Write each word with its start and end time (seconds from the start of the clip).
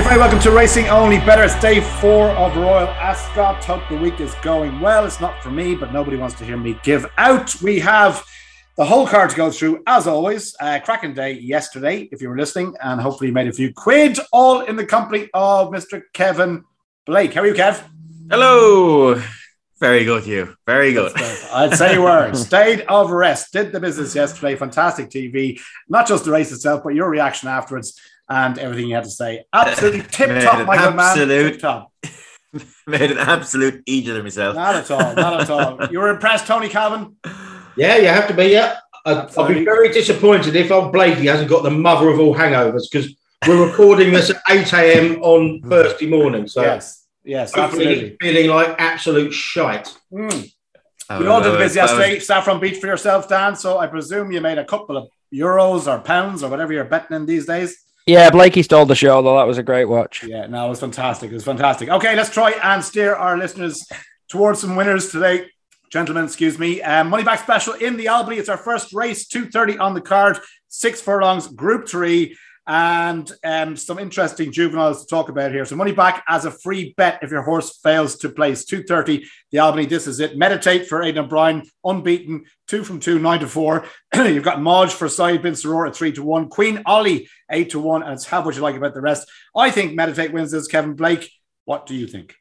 you're 0.00 0.08
very 0.08 0.18
welcome 0.18 0.40
to 0.40 0.50
Racing 0.50 0.88
Only 0.88 1.18
Better. 1.18 1.42
It's 1.42 1.60
day 1.60 1.82
four 1.82 2.30
of 2.30 2.56
Royal 2.56 2.88
Ascot. 2.88 3.62
Hope 3.62 3.86
the 3.90 3.98
week 3.98 4.18
is 4.18 4.34
going 4.36 4.80
well. 4.80 5.04
It's 5.04 5.20
not 5.20 5.42
for 5.42 5.50
me, 5.50 5.74
but 5.74 5.92
nobody 5.92 6.16
wants 6.16 6.36
to 6.36 6.44
hear 6.46 6.56
me 6.56 6.80
give 6.82 7.04
out. 7.18 7.60
We 7.60 7.80
have 7.80 8.24
the 8.78 8.84
whole 8.86 9.06
card 9.06 9.28
to 9.28 9.36
go 9.36 9.50
through, 9.50 9.82
as 9.86 10.06
always. 10.06 10.56
Uh, 10.58 10.80
cracking 10.82 11.12
day 11.12 11.32
yesterday, 11.32 12.08
if 12.12 12.22
you 12.22 12.30
were 12.30 12.38
listening, 12.38 12.74
and 12.82 12.98
hopefully 12.98 13.28
you 13.28 13.34
made 13.34 13.48
a 13.48 13.52
few 13.52 13.74
quid, 13.74 14.18
all 14.32 14.62
in 14.62 14.76
the 14.76 14.86
company 14.86 15.28
of 15.34 15.68
Mr. 15.68 16.00
Kevin 16.14 16.64
Blake. 17.04 17.34
How 17.34 17.42
are 17.42 17.46
you, 17.46 17.52
Kev? 17.52 17.86
Hello. 18.30 19.22
Very 19.80 20.06
good, 20.06 20.26
you. 20.26 20.54
Very 20.64 20.94
good. 20.94 21.12
I'd 21.52 21.74
say 21.76 21.92
you 21.94 22.02
were. 22.02 22.32
State 22.34 22.86
of 22.88 23.10
rest. 23.10 23.52
Did 23.52 23.70
the 23.72 23.80
business 23.80 24.14
yesterday. 24.14 24.56
Fantastic 24.56 25.10
TV. 25.10 25.60
Not 25.90 26.08
just 26.08 26.24
the 26.24 26.30
race 26.30 26.52
itself, 26.52 26.84
but 26.84 26.94
your 26.94 27.10
reaction 27.10 27.50
afterwards 27.50 28.00
and 28.30 28.58
everything 28.58 28.88
you 28.88 28.94
had 28.94 29.04
to 29.04 29.10
say. 29.10 29.44
Absolutely 29.52 30.02
tip 30.10 30.42
top, 30.42 30.66
my 30.66 30.78
good 30.78 30.94
man. 30.94 31.16
Tip 31.16 31.60
top. 31.60 31.92
Made 32.86 33.10
an 33.10 33.18
absolute 33.18 33.82
idiot 33.86 34.16
of 34.16 34.24
myself. 34.24 34.54
Not 34.54 34.76
at 34.76 34.90
all. 34.90 35.14
Not 35.14 35.40
at 35.42 35.50
all. 35.50 35.86
You 35.90 35.98
were 35.98 36.08
impressed, 36.08 36.46
Tony 36.46 36.68
Calvin? 36.68 37.16
Yeah, 37.76 37.96
you 37.96 38.08
have 38.08 38.28
to 38.28 38.34
be. 38.34 38.46
Yeah. 38.46 38.76
I'll 39.04 39.48
be 39.48 39.64
very 39.64 39.92
disappointed 39.92 40.54
if 40.56 40.70
old 40.70 40.92
Blakey 40.92 41.26
hasn't 41.26 41.48
got 41.48 41.62
the 41.62 41.70
mother 41.70 42.08
of 42.08 42.20
all 42.20 42.34
hangovers 42.34 42.82
because 42.90 43.14
we're 43.46 43.66
recording 43.66 44.12
this 44.12 44.30
at 44.30 44.36
8 44.48 44.72
a.m. 44.74 45.22
on 45.22 45.62
Thursday 45.62 46.06
morning. 46.06 46.46
So 46.46 46.62
yes, 46.62 47.06
yes, 47.24 47.56
absolutely. 47.56 48.16
Feeling 48.20 48.50
like 48.50 48.74
absolute 48.78 49.32
shite. 49.32 49.96
Mm. 50.12 50.52
Oh, 51.08 51.20
you 51.20 51.30
all 51.30 51.42
did 51.42 51.54
the 51.54 51.58
business 51.58 51.76
yesterday. 51.76 52.18
Saffron 52.18 52.60
Beach 52.60 52.78
for 52.78 52.86
yourself, 52.86 53.28
Dan. 53.28 53.56
So 53.56 53.78
I 53.78 53.86
presume 53.86 54.30
you 54.32 54.40
made 54.42 54.58
a 54.58 54.64
couple 54.64 54.96
of 54.98 55.08
euros 55.32 55.90
or 55.90 56.00
pounds 56.00 56.42
or 56.42 56.50
whatever 56.50 56.72
you're 56.72 56.84
betting 56.84 57.16
in 57.16 57.24
these 57.24 57.46
days. 57.46 57.76
Yeah, 58.06 58.30
Blakey 58.30 58.62
stole 58.62 58.86
the 58.86 58.94
show, 58.94 59.22
though. 59.22 59.36
That 59.36 59.46
was 59.46 59.58
a 59.58 59.62
great 59.62 59.84
watch. 59.84 60.24
Yeah, 60.24 60.46
no, 60.46 60.66
it 60.66 60.70
was 60.70 60.80
fantastic. 60.80 61.30
It 61.30 61.34
was 61.34 61.44
fantastic. 61.44 61.88
Okay, 61.88 62.16
let's 62.16 62.30
try 62.30 62.52
and 62.62 62.82
steer 62.82 63.14
our 63.14 63.36
listeners 63.36 63.86
towards 64.28 64.60
some 64.60 64.76
winners 64.76 65.10
today. 65.10 65.48
Gentlemen, 65.90 66.24
excuse 66.24 66.58
me. 66.58 66.80
Um, 66.82 67.08
money 67.08 67.24
back 67.24 67.40
special 67.40 67.74
in 67.74 67.96
the 67.96 68.08
Albany. 68.08 68.36
It's 68.36 68.48
our 68.48 68.56
first 68.56 68.92
race, 68.94 69.26
2.30 69.28 69.80
on 69.80 69.94
the 69.94 70.00
card, 70.00 70.38
six 70.68 71.00
furlongs, 71.00 71.48
group 71.48 71.88
three 71.88 72.36
and 72.70 73.32
um, 73.42 73.76
some 73.76 73.98
interesting 73.98 74.52
juveniles 74.52 75.00
to 75.00 75.10
talk 75.10 75.28
about 75.28 75.50
here. 75.50 75.64
So 75.64 75.74
money 75.74 75.90
back 75.90 76.22
as 76.28 76.44
a 76.44 76.52
free 76.52 76.94
bet 76.96 77.18
if 77.20 77.32
your 77.32 77.42
horse 77.42 77.76
fails 77.82 78.14
to 78.18 78.28
place 78.28 78.64
230. 78.64 79.28
The 79.50 79.58
Albany, 79.58 79.86
this 79.86 80.06
is 80.06 80.20
it. 80.20 80.38
Meditate 80.38 80.86
for 80.86 81.02
Aidan 81.02 81.24
O'Brien, 81.24 81.68
unbeaten, 81.84 82.44
two 82.68 82.84
from 82.84 83.00
two, 83.00 83.18
nine 83.18 83.40
to 83.40 83.48
four. 83.48 83.86
You've 84.14 84.44
got 84.44 84.58
Mawj 84.58 84.92
for 84.92 85.08
Saeed 85.08 85.42
Bin 85.42 85.54
Suroor 85.54 85.88
at 85.88 85.96
three 85.96 86.12
to 86.12 86.22
one. 86.22 86.48
Queen 86.48 86.80
Ollie, 86.86 87.28
eight 87.50 87.70
to 87.70 87.80
one. 87.80 88.04
And 88.04 88.12
it's 88.12 88.26
have 88.26 88.46
what 88.46 88.54
you 88.54 88.62
like 88.62 88.76
about 88.76 88.94
the 88.94 89.00
rest. 89.00 89.28
I 89.56 89.72
think 89.72 89.96
Meditate 89.96 90.32
wins 90.32 90.52
this. 90.52 90.68
Kevin 90.68 90.94
Blake, 90.94 91.28
what 91.64 91.86
do 91.86 91.96
you 91.96 92.06
think? 92.06 92.36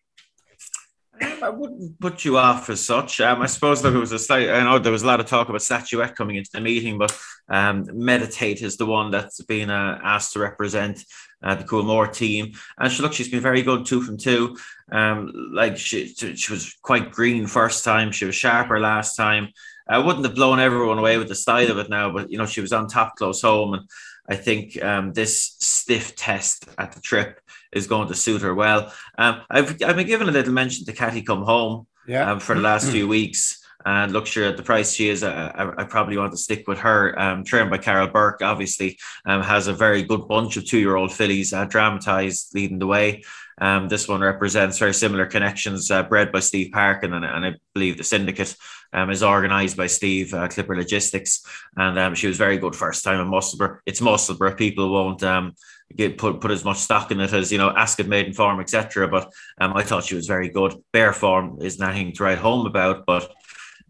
I 1.22 1.50
wouldn't 1.50 2.00
put 2.00 2.26
you 2.26 2.38
off 2.38 2.70
as 2.70 2.86
such. 2.86 3.20
Um, 3.22 3.42
I 3.42 3.46
suppose 3.46 3.82
there 3.82 3.92
was 3.92 4.12
a 4.12 4.20
slight, 4.20 4.50
I 4.50 4.64
know 4.64 4.80
there 4.80 4.92
was 4.92 5.04
a 5.04 5.08
lot 5.08 5.20
of 5.20 5.26
talk 5.26 5.50
about 5.50 5.62
statuette 5.62 6.16
coming 6.16 6.36
into 6.36 6.50
the 6.54 6.62
meeting, 6.62 6.98
but 6.98 7.18
um, 7.50 7.86
Meditate 7.94 8.62
is 8.62 8.78
the 8.78 8.86
one 8.86 9.12
that's 9.12 9.42
been 9.42 9.70
uh, 9.70 10.00
asked 10.04 10.34
to 10.34 10.40
represent 10.40 11.04
uh, 11.44 11.56
the 11.56 11.64
Coolmore 11.64 12.12
team. 12.14 12.54
And 12.78 12.92
she 12.92 13.02
look, 13.02 13.14
she's 13.14 13.30
been 13.30 13.42
very 13.42 13.62
good 13.62 13.86
two 13.86 14.02
from 14.02 14.18
two. 14.18 14.58
Um, 14.92 15.52
like 15.54 15.78
she, 15.78 16.08
she 16.08 16.52
was 16.52 16.78
quite 16.82 17.12
green 17.12 17.48
first 17.48 17.84
time. 17.84 18.12
She 18.12 18.26
was 18.26 18.36
sharper 18.36 18.80
last 18.80 19.16
time. 19.16 19.50
I 19.88 19.98
wouldn't 19.98 20.26
have 20.26 20.36
blown 20.36 20.60
everyone 20.60 21.00
away 21.00 21.18
with 21.18 21.30
the 21.30 21.36
style 21.36 21.72
of 21.72 21.80
it 21.80 21.90
now, 21.90 22.12
but 22.12 22.32
you 22.32 22.38
know 22.38 22.46
she 22.46 22.62
was 22.62 22.72
on 22.72 22.88
top 22.88 23.16
close 23.16 23.42
home, 23.42 23.74
and 23.74 23.90
I 24.30 24.36
think 24.36 24.82
um, 24.84 25.14
this 25.14 25.56
stiff 25.60 26.16
test 26.16 26.68
at 26.78 26.92
the 26.92 27.02
trip 27.02 27.42
is 27.72 27.88
going 27.88 28.08
to 28.08 28.16
suit 28.16 28.42
her 28.42 28.54
well. 28.54 28.92
Um, 29.18 29.42
I've 29.50 29.82
I've 29.84 29.96
been 29.96 30.08
given 30.08 30.30
a 30.30 30.32
little 30.32 30.54
mention 30.54 30.86
to 30.86 30.94
Catty 30.94 31.22
come 31.22 31.44
home 31.44 31.88
yeah. 32.08 32.32
um, 32.32 32.40
for 32.40 32.56
the 32.56 32.62
last 32.62 32.90
few 32.90 33.08
weeks. 33.08 33.60
And 33.86 34.12
look, 34.12 34.28
sure, 34.28 34.50
at 34.50 34.58
the 34.58 34.64
price 34.64 34.94
she 34.94 35.08
is, 35.08 35.24
I, 35.24 35.48
I, 35.48 35.82
I 35.82 35.84
probably 35.86 36.18
want 36.18 36.34
to 36.34 36.38
stick 36.38 36.68
with 36.68 36.80
her. 36.80 37.18
Um, 37.18 37.46
trained 37.46 37.70
by 37.70 37.78
Karl 37.78 38.08
Burke, 38.08 38.42
obviously, 38.42 39.00
um, 39.26 39.42
has 39.42 39.68
a 39.68 39.74
very 39.74 40.04
good 40.04 40.28
bunch 40.28 40.58
of 40.58 40.66
two-year-old 40.66 41.14
fillies, 41.14 41.54
uh, 41.54 41.64
dramatized, 41.64 42.54
leading 42.54 42.80
the 42.80 42.88
way. 42.88 43.24
Um, 43.62 43.88
this 43.88 44.08
one 44.08 44.22
represents 44.22 44.80
very 44.80 44.94
similar 44.94 45.26
connections, 45.26 45.90
uh, 45.92 46.04
bred 46.04 46.32
by 46.32 46.40
Steve 46.40 46.72
Parkin, 46.74 47.14
and, 47.14 47.24
and 47.24 47.46
I 47.46 47.54
believe 47.74 47.98
the 47.98 48.04
syndicate 48.04 48.54
um, 48.92 49.10
is 49.10 49.24
organised 49.24 49.78
by 49.78 49.88
Steve 49.88 50.34
uh, 50.34 50.48
Clipper 50.50 50.76
Logistics. 50.76 51.46
And 51.76 51.98
um, 51.98 52.16
she 52.16 52.28
was 52.28 52.38
very 52.38 52.58
good 52.58 52.76
first 52.76 53.04
time 53.04 53.22
in 53.22 53.28
Musselburgh. 53.28 53.80
It's 53.86 54.02
Musselburgh. 54.02 54.58
People 54.58 54.92
won't 54.92 55.24
um, 55.24 55.54
get 55.96 56.18
put 56.18 56.40
put 56.40 56.52
as 56.52 56.64
much 56.64 56.78
stock 56.78 57.12
in 57.12 57.20
it 57.20 57.34
as 57.34 57.52
you 57.52 57.58
know 57.58 57.70
Ascot 57.70 58.08
maiden 58.08 58.34
form, 58.34 58.60
etc. 58.60 59.08
But 59.08 59.32
um, 59.60 59.74
I 59.76 59.84
thought 59.84 60.04
she 60.04 60.16
was 60.16 60.28
very 60.28 60.50
good. 60.50 60.76
Bare 60.94 61.14
form 61.14 61.60
is 61.62 61.80
nothing 61.80 62.14
to 62.14 62.24
write 62.24 62.38
home 62.38 62.66
about, 62.66 63.06
but 63.06 63.32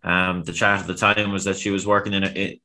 um, 0.04 0.44
the 0.44 0.54
chat 0.54 0.80
at 0.80 0.88
the 0.88 0.96
time 0.96 1.32
was 1.32 1.44
that 1.44 1.58
she 1.58 1.72
was 1.72 1.86
working 1.86 2.14
in 2.14 2.24
it 2.24 2.62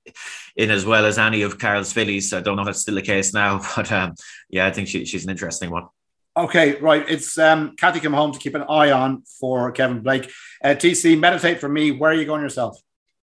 in 0.57 0.71
as 0.71 0.87
well 0.87 1.05
as 1.05 1.19
any 1.19 1.43
of 1.43 1.59
Karl's 1.59 1.93
fillies. 1.93 2.33
I 2.33 2.41
don't 2.41 2.57
know 2.57 2.63
if 2.63 2.67
that's 2.67 2.83
still 2.83 2.95
the 2.95 3.03
case 3.03 3.35
now, 3.35 3.61
but 3.77 3.91
um, 3.91 4.15
yeah, 4.49 4.67
I 4.67 4.71
think 4.71 4.89
she, 4.89 5.05
she's 5.05 5.25
an 5.25 5.31
interesting 5.31 5.71
one. 5.71 5.89
Okay, 6.37 6.81
right. 6.81 7.05
It's 7.09 7.39
um, 7.39 7.77
Catty 7.77 8.01
come 8.01 8.13
home 8.13 8.33
to 8.33 8.39
keep 8.41 8.57
an 8.57 8.65
eye 8.69 8.91
on 8.91 9.23
for 9.41 9.71
Kevin 9.71 10.01
Blake. 10.01 10.31
Uh, 10.63 10.71
TC, 10.71 11.19
meditate 11.19 11.61
for 11.61 11.69
me. 11.69 11.93
Where 11.93 12.11
are 12.11 12.15
you 12.15 12.25
going 12.25 12.43
yourself? 12.43 12.77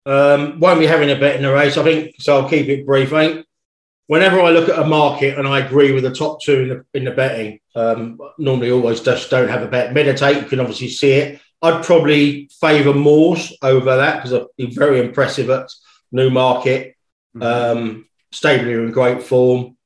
Um, 0.04 0.60
won't 0.60 0.78
be 0.78 0.86
having 0.86 1.10
a 1.10 1.16
bet 1.16 1.36
in 1.36 1.42
the 1.42 1.52
race, 1.52 1.78
I 1.78 1.84
think. 1.84 2.16
So 2.18 2.38
I'll 2.38 2.48
keep 2.48 2.68
it 2.68 2.84
brief. 2.84 3.12
I 3.12 3.28
think 3.28 3.46
whenever 4.08 4.40
I 4.40 4.50
look 4.50 4.68
at 4.68 4.78
a 4.78 4.86
market 4.86 5.38
and 5.38 5.46
I 5.46 5.60
agree 5.60 5.92
with 5.92 6.02
the 6.02 6.14
top 6.14 6.42
two 6.42 6.60
in 6.60 6.68
the, 6.68 6.84
in 6.94 7.04
the 7.04 7.12
betting, 7.12 7.60
um, 7.76 8.18
normally 8.38 8.72
always 8.72 9.00
just 9.00 9.30
don't 9.30 9.48
have 9.48 9.62
a 9.62 9.68
bet. 9.68 9.94
Meditate, 9.94 10.42
you 10.42 10.48
can 10.48 10.60
obviously 10.60 10.88
see 10.88 11.12
it. 11.12 11.40
I'd 11.62 11.84
probably 11.84 12.50
favour 12.60 12.92
Mawj 12.92 13.52
over 13.62 13.96
that 13.96 14.16
because 14.16 14.32
I've 14.32 14.56
been 14.56 14.72
very 14.72 15.00
impressive 15.00 15.50
at 15.50 15.70
Newmarket. 16.10 16.96
Mm-hmm. 17.36 17.78
Um, 17.78 18.04
Stable 18.30 18.68
in 18.68 18.90
great 18.90 19.22
form, 19.22 19.78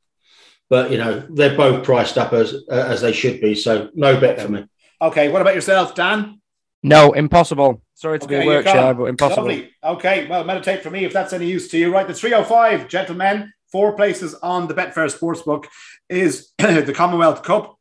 but 0.68 0.90
you 0.90 0.98
know 0.98 1.24
they're 1.30 1.56
both 1.56 1.84
priced 1.84 2.18
up 2.18 2.32
as 2.32 2.52
uh, 2.52 2.74
as 2.74 3.00
they 3.00 3.12
should 3.12 3.40
be. 3.40 3.54
So 3.54 3.88
no 3.94 4.18
bet 4.18 4.40
for 4.40 4.48
me. 4.48 4.66
Okay, 5.00 5.28
what 5.28 5.40
about 5.40 5.54
yourself, 5.54 5.94
Dan? 5.94 6.40
No, 6.82 7.12
impossible. 7.12 7.80
Sorry 7.94 8.18
to 8.18 8.24
okay, 8.24 8.40
be 8.40 8.44
a 8.44 8.46
work 8.46 8.64
but 8.64 9.04
impossible. 9.04 9.44
Lovely. 9.44 9.70
Okay, 9.84 10.26
well, 10.26 10.42
meditate 10.42 10.82
for 10.82 10.90
me 10.90 11.04
if 11.04 11.12
that's 11.12 11.32
any 11.32 11.46
use 11.46 11.68
to 11.68 11.78
you. 11.78 11.92
Right, 11.92 12.08
the 12.08 12.14
305, 12.14 12.88
gentlemen, 12.88 13.52
four 13.72 13.94
places 13.94 14.34
on 14.34 14.68
the 14.68 14.74
Betfair 14.74 15.10
Sportsbook 15.10 15.66
is 16.08 16.52
the 16.58 16.92
Commonwealth 16.94 17.42
Cup. 17.42 17.76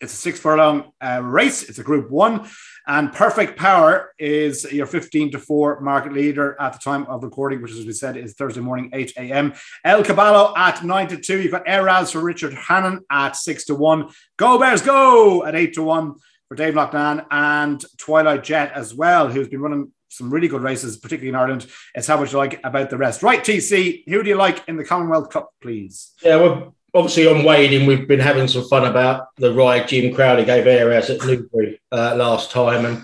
It's 0.00 0.12
a 0.12 0.16
six 0.16 0.40
furlong 0.40 0.92
uh, 1.00 1.20
race. 1.22 1.62
It's 1.68 1.78
a 1.78 1.82
Group 1.82 2.10
One, 2.10 2.48
and 2.86 3.12
Perfect 3.12 3.58
Power 3.58 4.12
is 4.18 4.70
your 4.70 4.86
fifteen 4.86 5.30
to 5.30 5.38
four 5.38 5.80
market 5.80 6.12
leader 6.12 6.54
at 6.60 6.74
the 6.74 6.78
time 6.78 7.04
of 7.06 7.22
recording, 7.22 7.62
which, 7.62 7.72
as 7.72 7.86
we 7.86 7.92
said, 7.92 8.16
is 8.16 8.34
Thursday 8.34 8.60
morning, 8.60 8.90
eight 8.92 9.12
a.m. 9.16 9.54
El 9.84 10.04
Caballo 10.04 10.52
at 10.54 10.84
nine 10.84 11.08
to 11.08 11.16
two. 11.16 11.40
You've 11.40 11.52
got 11.52 11.64
Eraz 11.64 12.12
for 12.12 12.20
Richard 12.20 12.52
Hannon 12.52 13.04
at 13.10 13.36
six 13.36 13.64
to 13.66 13.74
one. 13.74 14.10
Go 14.36 14.58
Bears, 14.58 14.82
go 14.82 15.46
at 15.46 15.54
eight 15.54 15.74
to 15.74 15.82
one 15.82 16.16
for 16.48 16.56
Dave 16.56 16.74
Loughnane 16.74 17.24
and 17.30 17.82
Twilight 17.96 18.44
Jet 18.44 18.72
as 18.72 18.94
well, 18.94 19.28
who's 19.28 19.48
been 19.48 19.60
running 19.60 19.92
some 20.16 20.32
really 20.32 20.48
good 20.48 20.62
races, 20.62 20.96
particularly 20.96 21.28
in 21.28 21.34
Ireland. 21.34 21.66
It's 21.94 22.06
how 22.06 22.18
much 22.18 22.32
you 22.32 22.38
like 22.38 22.60
about 22.64 22.90
the 22.90 22.96
rest. 22.96 23.22
Right, 23.22 23.40
TC, 23.40 24.04
who 24.08 24.22
do 24.22 24.28
you 24.28 24.36
like 24.36 24.66
in 24.68 24.76
the 24.76 24.84
Commonwealth 24.84 25.30
Cup, 25.30 25.50
please? 25.60 26.12
Yeah, 26.22 26.36
well, 26.36 26.74
obviously 26.94 27.26
on 27.26 27.44
wading, 27.44 27.86
we've 27.86 28.08
been 28.08 28.20
having 28.20 28.48
some 28.48 28.68
fun 28.68 28.86
about 28.86 29.28
the 29.36 29.52
ride 29.52 29.88
Jim 29.88 30.14
Crowley 30.14 30.44
gave 30.44 30.66
Airs 30.66 31.10
at 31.10 31.24
Newbury 31.24 31.80
uh, 31.92 32.16
last 32.16 32.50
time. 32.50 32.84
And 32.84 32.96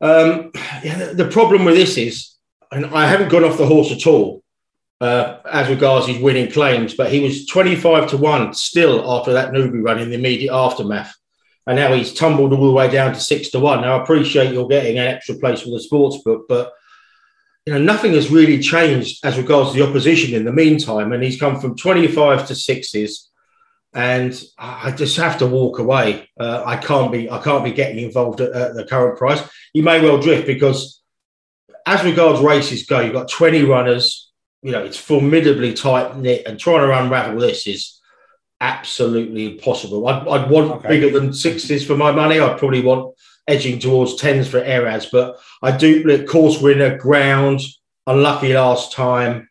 um, 0.00 0.50
yeah, 0.84 0.98
the, 0.98 1.24
the, 1.24 1.30
problem 1.30 1.64
with 1.64 1.74
this 1.74 1.96
is, 1.96 2.34
and 2.70 2.86
I 2.86 3.06
haven't 3.06 3.30
gone 3.30 3.44
off 3.44 3.58
the 3.58 3.66
horse 3.66 3.90
at 3.90 4.06
all 4.06 4.42
uh, 5.00 5.38
as 5.50 5.68
regards 5.68 6.06
his 6.06 6.18
winning 6.18 6.50
claims, 6.50 6.94
but 6.94 7.10
he 7.10 7.20
was 7.20 7.46
25 7.46 8.10
to 8.10 8.16
1 8.16 8.54
still 8.54 9.10
after 9.10 9.32
that 9.32 9.52
Newbury 9.52 9.80
run 9.80 9.98
in 9.98 10.10
the 10.10 10.16
immediate 10.16 10.52
aftermath 10.52 11.14
and 11.66 11.76
now 11.76 11.92
he's 11.92 12.14
tumbled 12.14 12.52
all 12.52 12.66
the 12.66 12.72
way 12.72 12.88
down 12.88 13.12
to 13.12 13.20
six 13.20 13.50
to 13.50 13.60
one. 13.60 13.80
Now 13.80 13.98
I 13.98 14.02
appreciate 14.02 14.52
you're 14.52 14.68
getting 14.68 14.98
an 14.98 15.06
extra 15.06 15.34
place 15.34 15.62
for 15.62 15.70
the 15.70 15.80
sports 15.80 16.18
book, 16.22 16.46
but 16.48 16.72
you 17.64 17.72
know 17.72 17.80
nothing 17.80 18.12
has 18.12 18.30
really 18.30 18.60
changed 18.60 19.24
as 19.24 19.36
regards 19.36 19.72
to 19.72 19.78
the 19.78 19.88
opposition 19.88 20.34
in 20.34 20.44
the 20.44 20.52
meantime, 20.52 21.12
and 21.12 21.22
he's 21.22 21.40
come 21.40 21.60
from 21.60 21.76
25 21.76 22.46
to 22.46 22.54
sixes, 22.54 23.28
and 23.92 24.40
I 24.56 24.92
just 24.92 25.16
have 25.16 25.38
to 25.38 25.46
walk 25.46 25.78
away. 25.78 26.28
Uh, 26.38 26.62
I 26.64 26.76
can't 26.76 27.10
be 27.10 27.28
I 27.28 27.38
can't 27.38 27.64
be 27.64 27.72
getting 27.72 27.98
involved 27.98 28.40
at, 28.40 28.52
at 28.52 28.74
the 28.74 28.84
current 28.84 29.18
price. 29.18 29.42
He 29.72 29.82
may 29.82 30.00
well 30.00 30.20
drift 30.20 30.46
because 30.46 31.02
as 31.84 32.04
regards 32.04 32.40
races 32.40 32.86
go, 32.86 33.00
you've 33.00 33.12
got 33.12 33.28
20 33.28 33.62
runners. 33.64 34.30
You 34.62 34.72
know, 34.72 34.84
it's 34.84 34.96
formidably 34.96 35.74
tight 35.74 36.16
knit, 36.16 36.46
and 36.46 36.58
trying 36.58 36.86
to 36.86 36.96
unravel 36.96 37.40
this 37.40 37.66
is 37.66 38.00
absolutely 38.60 39.52
impossible. 39.52 40.06
I'd, 40.08 40.26
I'd 40.26 40.50
want 40.50 40.70
okay. 40.72 40.88
bigger 40.88 41.10
than 41.10 41.32
sixes 41.32 41.86
for 41.86 41.96
my 41.96 42.12
money. 42.12 42.38
I'd 42.40 42.58
probably 42.58 42.82
want 42.82 43.14
edging 43.48 43.78
towards 43.78 44.16
tens 44.16 44.48
for 44.48 44.58
Eras, 44.58 45.06
but 45.06 45.38
I 45.62 45.76
do 45.76 46.02
look 46.04 46.26
course 46.26 46.60
winner, 46.60 46.96
ground, 46.96 47.60
unlucky 48.06 48.54
last 48.54 48.92
time. 48.92 49.48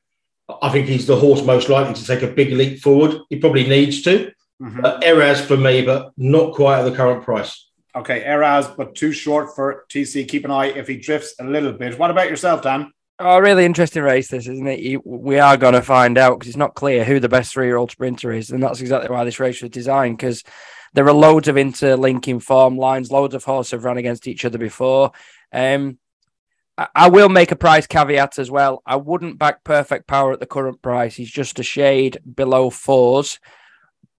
I 0.61 0.69
think 0.69 0.87
he's 0.87 1.07
the 1.07 1.15
horse 1.15 1.43
most 1.43 1.69
likely 1.69 1.93
to 1.93 2.05
take 2.05 2.21
a 2.21 2.27
big 2.27 2.51
leap 2.51 2.79
forward. 2.79 3.19
He 3.29 3.37
probably 3.37 3.67
needs 3.67 4.01
to. 4.03 4.31
Mm-hmm. 4.61 4.85
Uh, 4.85 4.99
Eraz 4.99 5.41
for 5.41 5.57
me, 5.57 5.81
but 5.81 6.11
not 6.17 6.53
quite 6.53 6.79
at 6.79 6.83
the 6.83 6.95
current 6.95 7.23
price. 7.23 7.69
Okay, 7.95 8.23
Eraz, 8.25 8.75
but 8.75 8.95
too 8.95 9.11
short 9.11 9.55
for 9.55 9.85
TC. 9.89 10.27
Keep 10.27 10.45
an 10.45 10.51
eye 10.51 10.67
if 10.67 10.87
he 10.87 10.97
drifts 10.97 11.35
a 11.39 11.43
little 11.43 11.73
bit. 11.73 11.97
What 11.97 12.11
about 12.11 12.29
yourself, 12.29 12.61
Dan? 12.61 12.91
Oh, 13.17 13.39
really 13.39 13.63
interesting 13.63 14.03
race, 14.03 14.27
this, 14.27 14.47
isn't 14.47 14.67
it? 14.67 15.05
we 15.05 15.39
are 15.39 15.55
going 15.55 15.73
to 15.73 15.81
find 15.81 16.17
out 16.17 16.37
because 16.37 16.49
it's 16.49 16.57
not 16.57 16.75
clear 16.75 17.05
who 17.05 17.21
the 17.21 17.29
best 17.29 17.53
three 17.53 17.65
year 17.65 17.77
old 17.77 17.91
sprinter 17.91 18.33
is. 18.33 18.51
And 18.51 18.61
that's 18.61 18.81
exactly 18.81 19.09
why 19.09 19.23
this 19.23 19.39
race 19.39 19.61
was 19.61 19.71
designed 19.71 20.17
because 20.17 20.43
there 20.93 21.07
are 21.07 21.13
loads 21.13 21.47
of 21.47 21.57
interlinking 21.57 22.41
form 22.41 22.77
lines, 22.77 23.11
loads 23.11 23.33
of 23.33 23.45
horses 23.45 23.71
have 23.71 23.85
run 23.85 23.97
against 23.97 24.27
each 24.27 24.43
other 24.43 24.57
before. 24.57 25.13
Um, 25.53 25.97
I, 26.77 26.87
I 26.93 27.09
will 27.09 27.29
make 27.29 27.51
a 27.51 27.55
price 27.55 27.87
caveat 27.87 28.37
as 28.37 28.51
well. 28.51 28.83
I 28.85 28.97
wouldn't 28.97 29.39
back 29.39 29.63
perfect 29.63 30.07
power 30.07 30.33
at 30.33 30.41
the 30.41 30.45
current 30.45 30.81
price. 30.81 31.15
He's 31.15 31.31
just 31.31 31.57
a 31.59 31.63
shade 31.63 32.17
below 32.35 32.69
fours. 32.69 33.39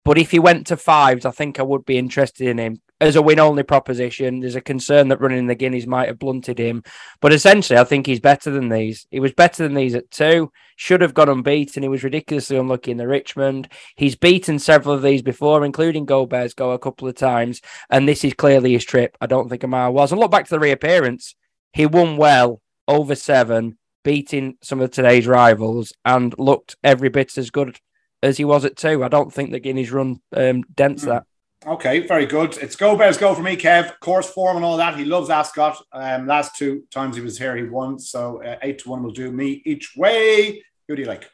But 0.06 0.18
if 0.18 0.30
he 0.30 0.38
went 0.38 0.68
to 0.68 0.76
fives, 0.76 1.26
I 1.26 1.32
think 1.32 1.58
I 1.58 1.64
would 1.64 1.84
be 1.84 1.98
interested 1.98 2.46
in 2.46 2.58
him 2.58 2.80
as 3.00 3.16
a 3.16 3.22
win 3.22 3.40
only 3.40 3.64
proposition. 3.64 4.38
There's 4.38 4.54
a 4.54 4.60
concern 4.60 5.08
that 5.08 5.20
running 5.20 5.48
the 5.48 5.56
Guineas 5.56 5.88
might 5.88 6.06
have 6.06 6.20
blunted 6.20 6.60
him. 6.60 6.84
But 7.20 7.32
essentially, 7.32 7.76
I 7.76 7.82
think 7.82 8.06
he's 8.06 8.20
better 8.20 8.52
than 8.52 8.68
these. 8.68 9.08
He 9.10 9.18
was 9.18 9.32
better 9.32 9.64
than 9.64 9.74
these 9.74 9.96
at 9.96 10.12
two, 10.12 10.52
should 10.76 11.00
have 11.00 11.12
got 11.12 11.28
unbeaten. 11.28 11.82
He 11.82 11.88
was 11.88 12.04
ridiculously 12.04 12.56
unlucky 12.56 12.92
in 12.92 12.98
the 12.98 13.08
Richmond. 13.08 13.68
He's 13.96 14.14
beaten 14.14 14.60
several 14.60 14.94
of 14.94 15.02
these 15.02 15.22
before, 15.22 15.64
including 15.64 16.04
Go 16.04 16.24
Bears 16.24 16.54
Go 16.54 16.70
a 16.70 16.78
couple 16.78 17.08
of 17.08 17.16
times. 17.16 17.60
And 17.90 18.06
this 18.08 18.22
is 18.22 18.32
clearly 18.32 18.74
his 18.74 18.84
trip. 18.84 19.16
I 19.20 19.26
don't 19.26 19.48
think 19.48 19.64
a 19.64 19.66
mile 19.66 19.92
was. 19.92 20.12
And 20.12 20.20
look 20.20 20.30
back 20.30 20.44
to 20.44 20.50
the 20.50 20.60
reappearance. 20.60 21.34
He 21.72 21.84
won 21.84 22.16
well 22.16 22.62
over 22.86 23.16
seven, 23.16 23.76
beating 24.04 24.56
some 24.62 24.80
of 24.80 24.92
today's 24.92 25.26
rivals, 25.26 25.92
and 26.04 26.32
looked 26.38 26.76
every 26.84 27.08
bit 27.08 27.36
as 27.36 27.50
good 27.50 27.80
as 28.26 28.36
he 28.36 28.44
was 28.44 28.64
at 28.64 28.76
two. 28.76 29.04
I 29.04 29.08
don't 29.08 29.32
think 29.32 29.50
the 29.50 29.60
Guineas 29.60 29.90
run 29.90 30.20
um, 30.34 30.62
dents 30.74 31.04
mm. 31.04 31.08
that. 31.08 31.24
Okay, 31.66 32.06
very 32.06 32.26
good. 32.26 32.56
It's 32.58 32.76
go 32.76 32.96
Bears 32.96 33.16
go 33.16 33.34
for 33.34 33.42
me, 33.42 33.56
Kev. 33.56 33.98
Course 33.98 34.30
form 34.30 34.56
and 34.56 34.64
all 34.64 34.76
that. 34.76 34.96
He 34.96 35.04
loves 35.04 35.30
Ascot. 35.30 35.82
Um, 35.92 36.26
last 36.26 36.56
two 36.56 36.84
times 36.92 37.16
he 37.16 37.22
was 37.22 37.38
here, 37.38 37.56
he 37.56 37.64
won. 37.64 37.98
So 37.98 38.42
uh, 38.42 38.58
eight 38.62 38.78
to 38.80 38.90
one 38.90 39.02
will 39.02 39.10
do 39.10 39.32
me 39.32 39.62
each 39.64 39.94
way. 39.96 40.62
Who 40.86 40.94
do 40.94 41.02
you 41.02 41.08
like? 41.08 41.28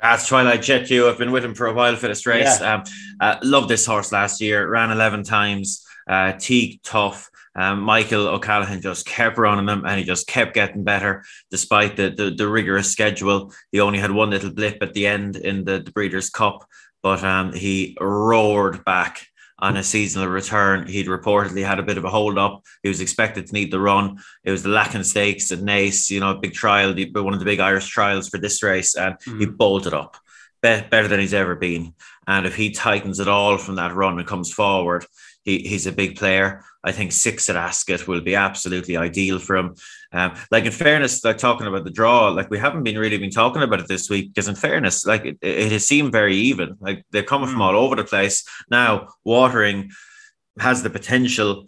That's 0.00 0.26
Twilight 0.26 0.62
Jet 0.62 0.90
You. 0.90 1.08
I've 1.08 1.18
been 1.18 1.32
with 1.32 1.44
him 1.44 1.54
for 1.54 1.66
a 1.66 1.74
while 1.74 1.96
for 1.96 2.08
this 2.08 2.26
race. 2.26 2.60
Yeah. 2.60 2.74
Um, 2.74 2.82
uh, 3.20 3.36
loved 3.42 3.68
this 3.68 3.86
horse 3.86 4.10
last 4.10 4.40
year. 4.40 4.68
Ran 4.68 4.90
eleven 4.90 5.22
times. 5.22 5.86
Uh, 6.08 6.32
Teague 6.32 6.80
tough. 6.82 7.30
Um, 7.58 7.80
Michael 7.80 8.28
O'Callaghan 8.28 8.80
just 8.80 9.04
kept 9.04 9.36
running 9.36 9.68
him 9.68 9.84
and 9.84 9.98
he 9.98 10.04
just 10.04 10.28
kept 10.28 10.54
getting 10.54 10.84
better 10.84 11.24
despite 11.50 11.96
the, 11.96 12.10
the, 12.10 12.30
the 12.30 12.48
rigorous 12.48 12.92
schedule. 12.92 13.52
He 13.72 13.80
only 13.80 13.98
had 13.98 14.12
one 14.12 14.30
little 14.30 14.52
blip 14.52 14.80
at 14.80 14.94
the 14.94 15.08
end 15.08 15.34
in 15.34 15.64
the, 15.64 15.80
the 15.80 15.90
Breeders' 15.90 16.30
Cup, 16.30 16.64
but 17.02 17.24
um, 17.24 17.52
he 17.52 17.96
roared 18.00 18.84
back 18.84 19.26
on 19.58 19.76
a 19.76 19.82
seasonal 19.82 20.28
return. 20.28 20.86
He'd 20.86 21.08
reportedly 21.08 21.66
had 21.66 21.80
a 21.80 21.82
bit 21.82 21.98
of 21.98 22.04
a 22.04 22.10
hold 22.10 22.38
up. 22.38 22.62
He 22.84 22.88
was 22.88 23.00
expected 23.00 23.48
to 23.48 23.52
need 23.52 23.72
the 23.72 23.80
run. 23.80 24.18
It 24.44 24.52
was 24.52 24.62
the 24.62 24.68
Lacken 24.68 25.04
Stakes 25.04 25.50
at 25.50 25.58
Naas, 25.58 26.10
you 26.10 26.20
know, 26.20 26.30
a 26.30 26.38
big 26.38 26.54
trial, 26.54 26.94
one 27.12 27.34
of 27.34 27.40
the 27.40 27.44
big 27.44 27.58
Irish 27.58 27.88
trials 27.88 28.28
for 28.28 28.38
this 28.38 28.62
race, 28.62 28.94
and 28.94 29.16
mm. 29.26 29.40
he 29.40 29.46
bolted 29.46 29.94
up 29.94 30.16
better 30.62 31.08
than 31.08 31.20
he's 31.20 31.34
ever 31.34 31.56
been. 31.56 31.94
And 32.26 32.46
if 32.46 32.54
he 32.54 32.70
tightens 32.70 33.20
at 33.20 33.28
all 33.28 33.58
from 33.58 33.76
that 33.76 33.94
run 33.94 34.18
and 34.18 34.28
comes 34.28 34.52
forward, 34.52 35.06
he, 35.44 35.58
he's 35.60 35.86
a 35.86 35.92
big 35.92 36.16
player. 36.16 36.64
I 36.88 36.92
think 36.92 37.12
six 37.12 37.50
at 37.50 37.56
Ascot 37.56 38.08
will 38.08 38.22
be 38.22 38.34
absolutely 38.34 38.96
ideal 38.96 39.38
for 39.38 39.56
him. 39.56 39.74
Um, 40.12 40.34
like 40.50 40.64
in 40.64 40.72
fairness, 40.72 41.22
like 41.22 41.36
talking 41.36 41.66
about 41.66 41.84
the 41.84 41.90
draw, 41.90 42.28
like 42.28 42.50
we 42.50 42.58
haven't 42.58 42.82
been 42.82 42.98
really 42.98 43.18
been 43.18 43.30
talking 43.30 43.62
about 43.62 43.80
it 43.80 43.88
this 43.88 44.08
week 44.08 44.32
because 44.32 44.48
in 44.48 44.54
fairness, 44.54 45.04
like 45.04 45.24
it, 45.24 45.38
it 45.42 45.70
has 45.70 45.86
seemed 45.86 46.12
very 46.12 46.34
even. 46.34 46.76
Like 46.80 47.04
they're 47.10 47.22
coming 47.22 47.48
mm. 47.48 47.52
from 47.52 47.62
all 47.62 47.76
over 47.76 47.94
the 47.94 48.04
place. 48.04 48.44
Now 48.70 49.08
watering 49.24 49.90
has 50.58 50.82
the 50.82 50.90
potential 50.90 51.66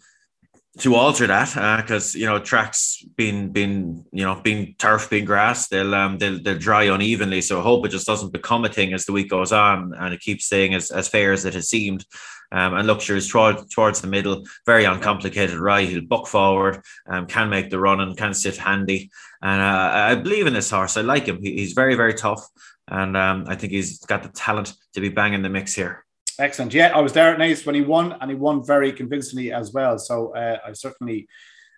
to 0.78 0.94
alter 0.94 1.26
that 1.26 1.82
because 1.82 2.14
uh, 2.14 2.19
you 2.19 2.26
know 2.26 2.38
tracks 2.38 3.05
being 3.17 3.50
being 3.50 4.05
you 4.12 4.25
know 4.25 4.40
being 4.43 4.75
turf 4.78 5.11
being 5.11 5.25
grass 5.25 5.67
they'll 5.67 5.94
um 5.94 6.17
they'll, 6.19 6.40
they'll 6.40 6.58
dry 6.58 6.84
unevenly 6.84 7.40
so 7.40 7.58
I 7.58 7.62
hope 7.62 7.84
it 7.84 7.90
just 7.90 8.06
doesn't 8.06 8.32
become 8.32 8.64
a 8.64 8.69
thing 8.69 8.93
as 8.93 9.05
the 9.05 9.12
week 9.12 9.28
goes 9.28 9.50
on 9.52 9.93
and 9.99 10.14
it 10.14 10.20
keeps 10.20 10.46
staying 10.46 10.75
as, 10.75 10.93
as 10.93 11.08
fair 11.08 11.32
as 11.32 11.44
it 11.44 11.55
has 11.55 11.69
seemed 11.69 12.06
um, 12.52 12.75
and 12.75 12.87
luxuries 12.87 13.31
towards, 13.31 13.73
towards 13.73 14.00
the 14.00 14.08
middle, 14.08 14.44
very 14.67 14.85
uncomplicated 14.85 15.56
right. 15.56 15.88
He'll 15.88 16.00
buck 16.00 16.26
forward, 16.26 16.82
um, 17.08 17.26
can 17.26 17.49
make 17.49 17.70
the 17.70 17.79
run 17.79 18.00
and 18.00 18.17
can 18.17 18.35
sit 18.35 18.56
handy. 18.56 19.11
And 19.43 19.61
uh, 19.61 19.91
I 19.94 20.14
believe 20.17 20.47
in 20.47 20.55
this 20.55 20.70
horse. 20.70 20.97
I 20.97 21.02
like 21.02 21.26
him. 21.26 21.41
He, 21.43 21.56
he's 21.56 21.73
very, 21.73 21.94
very 21.94 22.14
tough. 22.14 22.47
And 22.88 23.17
um, 23.17 23.44
I 23.47 23.55
think 23.55 23.73
he's 23.73 23.99
got 24.00 24.23
the 24.23 24.31
talent 24.31 24.75
to 24.94 25.00
be 25.00 25.08
banging 25.08 25.43
the 25.43 25.49
mix 25.49 25.75
here. 25.75 26.05
Excellent. 26.38 26.73
Yeah, 26.75 26.93
I 26.94 27.00
was 27.00 27.12
there 27.12 27.32
at 27.32 27.38
Naas 27.38 27.67
when 27.67 27.75
he 27.75 27.82
won, 27.82 28.17
and 28.20 28.31
he 28.31 28.35
won 28.35 28.64
very 28.64 28.93
convincingly 28.93 29.53
as 29.53 29.73
well. 29.73 29.99
So 29.99 30.35
uh, 30.35 30.58
I 30.67 30.73
certainly 30.73 31.29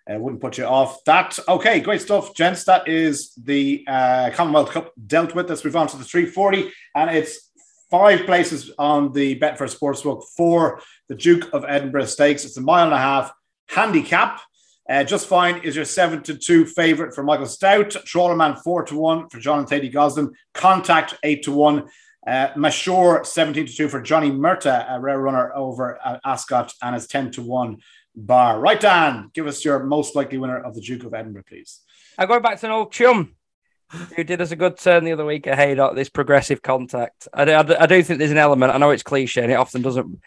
uh, 0.09 0.17
wouldn't 0.17 0.41
put 0.41 0.57
you 0.57 0.65
off 0.65 1.03
that. 1.05 1.37
Okay, 1.47 1.79
great 1.81 2.01
stuff, 2.01 2.33
gents. 2.33 2.63
That 2.63 2.87
is 2.87 3.33
the 3.35 3.83
uh, 3.87 4.31
Commonwealth 4.33 4.71
Cup 4.71 4.93
dealt 5.05 5.35
with. 5.35 5.49
Let's 5.49 5.63
move 5.63 5.75
on 5.75 5.87
to 5.87 5.97
the 5.97 6.03
340, 6.03 6.71
and 6.95 7.09
it's 7.09 7.51
five 7.93 8.25
places 8.25 8.71
on 8.79 9.11
the 9.11 9.39
Betfair 9.39 9.71
Sportsbook 9.71 10.23
for 10.35 10.81
the 11.09 11.13
Duke 11.13 11.53
of 11.53 11.63
Edinburgh 11.67 12.05
Stakes. 12.05 12.43
It's 12.43 12.57
a 12.57 12.61
mile 12.61 12.85
and 12.85 12.93
a 12.93 12.97
half 12.97 13.31
handicap. 13.69 14.41
Uh, 14.89 15.03
just 15.03 15.27
fine 15.27 15.57
is 15.57 15.75
your 15.75 15.85
seven 15.85 16.23
to 16.23 16.35
two 16.35 16.65
favorite 16.65 17.13
for 17.13 17.21
Michael 17.21 17.45
Stoute. 17.45 18.03
Trawlerman 18.03 18.59
four 18.63 18.81
to 18.85 18.97
one 18.97 19.29
for 19.29 19.39
John 19.39 19.59
and 19.59 19.69
Thady 19.69 19.91
Gosden. 19.91 20.31
Contact 20.55 21.19
eight 21.21 21.43
to 21.43 21.51
one. 21.51 21.87
Uh, 22.25 22.47
Mashore 22.55 23.23
17 23.23 23.65
to 23.65 23.73
2 23.75 23.89
for 23.89 24.01
Johnny 24.01 24.31
Murtagh, 24.31 24.85
a 24.89 24.97
rare 24.97 25.19
runner 25.19 25.51
over 25.53 25.99
at 26.03 26.21
Ascot, 26.23 26.73
and 26.81 26.95
it's 26.95 27.05
10 27.05 27.31
to 27.31 27.41
1 27.41 27.79
bar. 28.15 28.61
Right, 28.61 28.79
Dan, 28.79 29.29
give 29.33 29.45
us 29.45 29.65
your 29.65 29.83
most 29.83 30.15
likely 30.15 30.37
winner 30.37 30.57
of 30.57 30.73
the 30.73 30.79
Duke 30.79 31.03
of 31.03 31.13
Edinburgh, 31.13 31.43
please. 31.45 31.81
I 32.17 32.25
go 32.25 32.39
back 32.39 32.61
to 32.61 32.67
an 32.67 32.71
old 32.71 32.93
chum 32.93 33.35
who 34.15 34.23
did 34.23 34.41
us 34.41 34.51
a 34.51 34.55
good 34.55 34.77
turn 34.77 35.03
the 35.03 35.11
other 35.11 35.25
week 35.25 35.47
at 35.47 35.57
Haydock, 35.57 35.95
this 35.95 36.09
progressive 36.09 36.61
contact. 36.61 37.27
I, 37.33 37.43
I, 37.43 37.83
I, 37.83 37.85
do 37.85 38.01
think 38.03 38.19
there's 38.19 38.31
an 38.31 38.37
element, 38.37 38.73
I 38.73 38.77
know 38.77 38.91
it's 38.91 39.03
cliche 39.03 39.43
and 39.43 39.51
it 39.51 39.55
often 39.55 39.81
doesn't, 39.81 40.19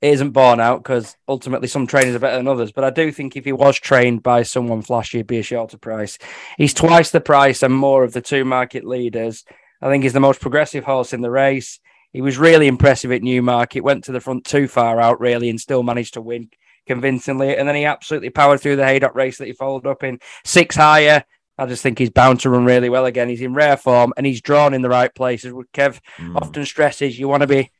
it 0.00 0.12
isn't 0.12 0.30
borne 0.30 0.60
out 0.60 0.82
because 0.82 1.16
ultimately 1.28 1.68
some 1.68 1.86
trainers 1.86 2.14
are 2.14 2.20
better 2.20 2.36
than 2.36 2.48
others. 2.48 2.72
But 2.72 2.84
I 2.84 2.90
do 2.90 3.12
think 3.12 3.36
if 3.36 3.44
he 3.44 3.52
was 3.52 3.78
trained 3.78 4.22
by 4.22 4.42
someone 4.42 4.82
flashy, 4.82 5.18
he'd 5.18 5.26
be 5.26 5.38
a 5.38 5.42
shorter 5.42 5.78
price. 5.78 6.18
He's 6.56 6.74
twice 6.74 7.10
the 7.10 7.20
price 7.20 7.62
and 7.62 7.74
more 7.74 8.04
of 8.04 8.12
the 8.12 8.22
two 8.22 8.44
market 8.44 8.84
leaders. 8.84 9.44
I 9.82 9.88
think 9.88 10.04
he's 10.04 10.12
the 10.12 10.20
most 10.20 10.40
progressive 10.40 10.84
horse 10.84 11.12
in 11.12 11.20
the 11.20 11.30
race. 11.30 11.80
He 12.12 12.22
was 12.22 12.38
really 12.38 12.66
impressive 12.66 13.12
at 13.12 13.22
Newmarket, 13.22 13.84
went 13.84 14.04
to 14.04 14.12
the 14.12 14.20
front 14.20 14.44
too 14.44 14.66
far 14.66 15.00
out, 15.00 15.20
really, 15.20 15.48
and 15.48 15.60
still 15.60 15.82
managed 15.82 16.14
to 16.14 16.20
win 16.20 16.50
convincingly. 16.86 17.56
And 17.56 17.68
then 17.68 17.76
he 17.76 17.84
absolutely 17.84 18.30
powered 18.30 18.60
through 18.60 18.76
the 18.76 18.86
Haydock 18.86 19.14
race 19.14 19.38
that 19.38 19.46
he 19.46 19.52
followed 19.52 19.86
up 19.86 20.02
in 20.02 20.18
six 20.44 20.74
higher 20.74 21.24
I 21.60 21.66
just 21.66 21.82
think 21.82 21.98
he's 21.98 22.10
bound 22.10 22.40
to 22.40 22.50
run 22.50 22.64
really 22.64 22.88
well 22.88 23.04
again. 23.04 23.28
He's 23.28 23.42
in 23.42 23.52
rare 23.52 23.76
form 23.76 24.14
and 24.16 24.24
he's 24.24 24.40
drawn 24.40 24.72
in 24.72 24.80
the 24.80 24.88
right 24.88 25.14
places. 25.14 25.52
Kev 25.74 26.00
mm. 26.16 26.34
often 26.34 26.64
stresses 26.64 27.18
you 27.18 27.28
want 27.28 27.42
to 27.42 27.46
be 27.46 27.70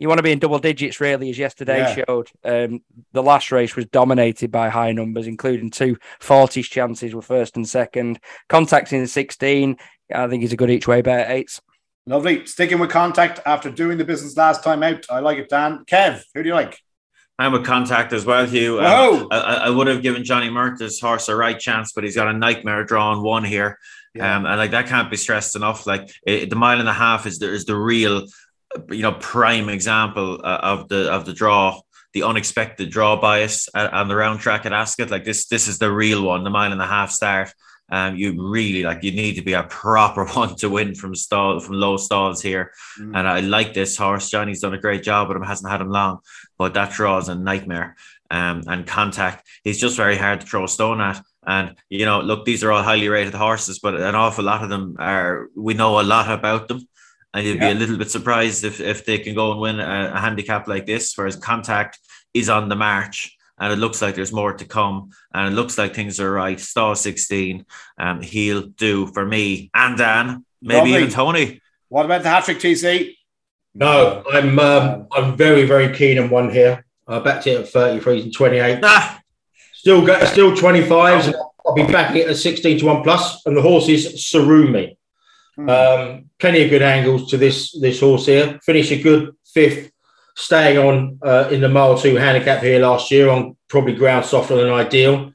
you 0.00 0.08
want 0.08 0.18
to 0.18 0.22
be 0.22 0.32
in 0.32 0.38
double 0.38 0.58
digits, 0.58 1.00
really, 1.00 1.30
as 1.30 1.38
yesterday 1.38 1.78
yeah. 1.78 2.04
showed. 2.04 2.30
Um, 2.44 2.82
the 3.12 3.22
last 3.22 3.50
race 3.50 3.74
was 3.74 3.86
dominated 3.86 4.52
by 4.52 4.68
high 4.68 4.92
numbers, 4.92 5.26
including 5.26 5.70
two 5.70 5.96
40s 6.20 6.70
chances 6.70 7.14
were 7.14 7.22
first 7.22 7.56
and 7.56 7.68
second. 7.68 8.20
Contacts 8.48 8.92
in 8.92 9.06
16. 9.06 9.76
I 10.14 10.28
think 10.28 10.42
he's 10.42 10.52
a 10.52 10.56
good 10.56 10.70
each 10.70 10.86
way 10.86 11.02
bet 11.02 11.26
at 11.26 11.30
eights. 11.30 11.60
Lovely. 12.06 12.46
Sticking 12.46 12.78
with 12.78 12.90
contact 12.90 13.40
after 13.44 13.70
doing 13.70 13.98
the 13.98 14.04
business 14.04 14.36
last 14.36 14.62
time 14.62 14.82
out. 14.82 15.04
I 15.10 15.18
like 15.18 15.38
it, 15.38 15.48
Dan. 15.48 15.84
Kev, 15.84 16.22
who 16.32 16.42
do 16.42 16.48
you 16.48 16.54
like? 16.54 16.80
I'm 17.38 17.54
a 17.54 17.62
contact 17.62 18.12
as 18.12 18.26
well, 18.26 18.46
Hugh. 18.46 18.80
Um, 18.80 19.28
I, 19.30 19.38
I, 19.66 19.70
would 19.70 19.86
have 19.86 20.02
given 20.02 20.24
Johnny 20.24 20.50
Murtagh's 20.50 21.00
horse 21.00 21.28
a 21.28 21.36
right 21.36 21.58
chance, 21.58 21.92
but 21.92 22.02
he's 22.02 22.16
got 22.16 22.26
a 22.26 22.32
nightmare 22.32 22.82
drawn 22.82 23.22
one 23.22 23.44
here. 23.44 23.78
Yeah. 24.12 24.36
Um, 24.36 24.44
and 24.44 24.58
like 24.58 24.72
that 24.72 24.88
can't 24.88 25.08
be 25.08 25.16
stressed 25.16 25.54
enough. 25.54 25.86
Like 25.86 26.10
it, 26.26 26.50
the 26.50 26.56
mile 26.56 26.80
and 26.80 26.88
a 26.88 26.92
half 26.92 27.26
is 27.26 27.38
the, 27.38 27.52
is 27.52 27.64
the 27.64 27.76
real, 27.76 28.26
you 28.90 29.02
know, 29.02 29.12
prime 29.12 29.68
example 29.68 30.40
uh, 30.42 30.58
of 30.62 30.88
the 30.88 31.12
of 31.12 31.26
the 31.26 31.32
draw, 31.32 31.80
the 32.12 32.24
unexpected 32.24 32.90
draw 32.90 33.20
bias 33.20 33.68
uh, 33.72 33.88
on 33.92 34.08
the 34.08 34.16
round 34.16 34.40
track 34.40 34.66
at 34.66 34.72
Ascot. 34.72 35.10
Like 35.10 35.24
this, 35.24 35.46
this 35.46 35.68
is 35.68 35.78
the 35.78 35.92
real 35.92 36.24
one, 36.24 36.42
the 36.42 36.50
mile 36.50 36.72
and 36.72 36.82
a 36.82 36.86
half 36.86 37.12
start. 37.12 37.52
Um, 37.90 38.16
you 38.16 38.50
really 38.50 38.82
like 38.82 39.02
you 39.02 39.12
need 39.12 39.34
to 39.36 39.42
be 39.42 39.54
a 39.54 39.62
proper 39.62 40.26
one 40.34 40.56
to 40.56 40.68
win 40.68 40.94
from 40.94 41.14
stall 41.14 41.60
from 41.60 41.74
low 41.76 41.96
stalls 41.96 42.42
here. 42.42 42.72
Mm. 43.00 43.16
And 43.16 43.28
I 43.28 43.40
like 43.40 43.74
this 43.74 43.96
horse. 43.96 44.30
Johnny's 44.30 44.60
done 44.60 44.74
a 44.74 44.80
great 44.80 45.02
job 45.02 45.28
with 45.28 45.36
him, 45.36 45.42
hasn't 45.42 45.70
had 45.70 45.80
him 45.80 45.90
long, 45.90 46.20
but 46.58 46.74
that 46.74 46.92
draw 46.92 47.18
is 47.18 47.28
a 47.28 47.34
nightmare. 47.34 47.96
Um, 48.30 48.62
and 48.66 48.86
contact, 48.86 49.46
he's 49.64 49.80
just 49.80 49.96
very 49.96 50.16
hard 50.16 50.42
to 50.42 50.46
throw 50.46 50.64
a 50.64 50.68
stone 50.68 51.00
at. 51.00 51.22
And 51.46 51.76
you 51.88 52.04
know, 52.04 52.20
look, 52.20 52.44
these 52.44 52.62
are 52.62 52.72
all 52.72 52.82
highly 52.82 53.08
rated 53.08 53.34
horses, 53.34 53.78
but 53.78 53.94
an 53.94 54.14
awful 54.14 54.44
lot 54.44 54.62
of 54.62 54.68
them 54.68 54.96
are 54.98 55.48
we 55.56 55.72
know 55.72 56.00
a 56.00 56.02
lot 56.02 56.30
about 56.30 56.68
them. 56.68 56.86
And 57.32 57.46
you'd 57.46 57.56
yeah. 57.56 57.72
be 57.72 57.76
a 57.76 57.78
little 57.78 57.98
bit 57.98 58.10
surprised 58.10 58.64
if, 58.64 58.80
if 58.80 59.04
they 59.04 59.18
can 59.18 59.34
go 59.34 59.52
and 59.52 59.60
win 59.60 59.80
a, 59.80 60.12
a 60.14 60.20
handicap 60.20 60.66
like 60.66 60.86
this, 60.86 61.16
whereas 61.16 61.36
contact 61.36 61.98
is 62.34 62.48
on 62.48 62.68
the 62.68 62.76
march 62.76 63.37
and 63.60 63.72
it 63.72 63.76
looks 63.76 64.00
like 64.00 64.14
there's 64.14 64.32
more 64.32 64.52
to 64.52 64.64
come. 64.64 65.10
And 65.32 65.52
it 65.52 65.56
looks 65.56 65.78
like 65.78 65.94
things 65.94 66.20
are 66.20 66.30
right. 66.30 66.58
Star 66.58 66.94
16, 66.96 67.64
um, 67.98 68.22
he'll 68.22 68.62
do 68.62 69.06
for 69.08 69.24
me 69.26 69.70
and 69.74 69.96
Dan, 69.98 70.44
maybe 70.62 70.90
Lovely. 70.90 70.94
even 70.94 71.10
Tony. 71.10 71.60
What 71.88 72.04
about 72.06 72.22
the 72.22 72.28
hat 72.28 72.44
trick, 72.44 72.58
TC? 72.58 73.14
No, 73.74 74.24
I'm 74.32 74.58
um, 74.58 75.06
I'm 75.12 75.36
very 75.36 75.64
very 75.64 75.94
keen 75.94 76.18
on 76.18 76.30
one 76.30 76.50
here. 76.50 76.84
I 77.06 77.20
backed 77.20 77.46
it 77.46 77.60
at 77.60 77.68
33 77.68 78.22
and 78.22 78.34
28. 78.34 78.80
Ah, 78.82 79.20
Still 79.72 80.04
got 80.04 80.26
still 80.26 80.52
25s. 80.52 81.32
I'll 81.64 81.74
be 81.74 81.84
backing 81.84 82.22
it 82.22 82.28
at 82.28 82.36
16 82.36 82.80
to 82.80 82.86
1 82.86 83.02
plus, 83.02 83.46
and 83.46 83.56
the 83.56 83.62
horse 83.62 83.88
is 83.88 84.14
Sarumi. 84.16 84.96
Hmm. 85.54 85.68
Um, 85.68 86.30
plenty 86.38 86.64
of 86.64 86.70
good 86.70 86.82
angles 86.82 87.30
to 87.30 87.36
this 87.36 87.78
this 87.80 88.00
horse 88.00 88.26
here. 88.26 88.58
Finish 88.64 88.90
a 88.90 89.00
good 89.00 89.36
fifth, 89.54 89.90
staying 90.38 90.78
on 90.78 91.18
uh, 91.22 91.48
in 91.50 91.60
the 91.60 91.68
mile 91.68 91.98
two 91.98 92.14
handicap 92.14 92.62
here 92.62 92.78
last 92.80 93.10
year 93.10 93.28
on 93.28 93.56
probably 93.68 93.94
ground 93.94 94.24
softer 94.24 94.54
than 94.54 94.72
ideal. 94.72 95.32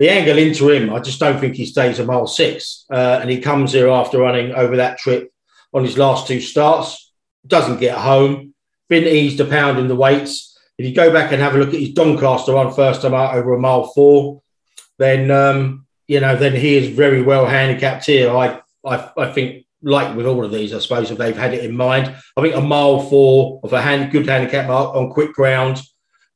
The 0.00 0.10
angle 0.10 0.38
into 0.38 0.70
him, 0.70 0.92
I 0.92 0.98
just 0.98 1.20
don't 1.20 1.38
think 1.38 1.54
he 1.54 1.66
stays 1.66 1.98
a 1.98 2.04
mile 2.04 2.26
six, 2.26 2.84
uh, 2.90 3.18
and 3.20 3.30
he 3.30 3.40
comes 3.40 3.72
here 3.72 3.88
after 3.88 4.18
running 4.18 4.52
over 4.52 4.76
that 4.78 4.98
trip 4.98 5.32
on 5.72 5.84
his 5.84 5.96
last 5.96 6.26
two 6.26 6.40
starts. 6.40 7.12
Doesn't 7.46 7.80
get 7.80 7.96
home. 7.96 8.54
Been 8.88 9.04
eased 9.04 9.38
a 9.40 9.44
pound 9.44 9.78
in 9.78 9.88
the 9.88 9.94
weights. 9.94 10.58
If 10.78 10.86
you 10.86 10.94
go 10.94 11.12
back 11.12 11.30
and 11.30 11.40
have 11.40 11.54
a 11.54 11.58
look 11.58 11.74
at 11.74 11.80
his 11.80 11.92
Doncaster 11.92 12.54
run 12.54 12.72
first 12.72 13.02
time 13.02 13.14
out 13.14 13.34
over 13.34 13.54
a 13.54 13.58
mile 13.58 13.84
four, 13.94 14.42
then 14.98 15.30
um, 15.30 15.86
you 16.08 16.18
know 16.18 16.34
then 16.34 16.56
he 16.56 16.76
is 16.76 16.88
very 16.88 17.22
well 17.22 17.46
handicapped 17.46 18.06
here. 18.06 18.30
I 18.30 18.60
I, 18.84 19.10
I 19.16 19.30
think 19.30 19.66
like 19.82 20.16
with 20.16 20.26
all 20.26 20.44
of 20.44 20.52
these, 20.52 20.74
I 20.74 20.78
suppose 20.78 21.10
if 21.10 21.18
they've 21.18 21.36
had 21.36 21.54
it 21.54 21.64
in 21.64 21.76
mind, 21.76 22.14
I 22.36 22.42
think 22.42 22.54
a 22.54 22.60
mile 22.60 23.00
four 23.00 23.60
of 23.62 23.72
a 23.72 23.80
hand, 23.80 24.12
good 24.12 24.26
handicap 24.26 24.68
mark 24.68 24.94
on 24.94 25.10
quick 25.10 25.32
ground 25.32 25.80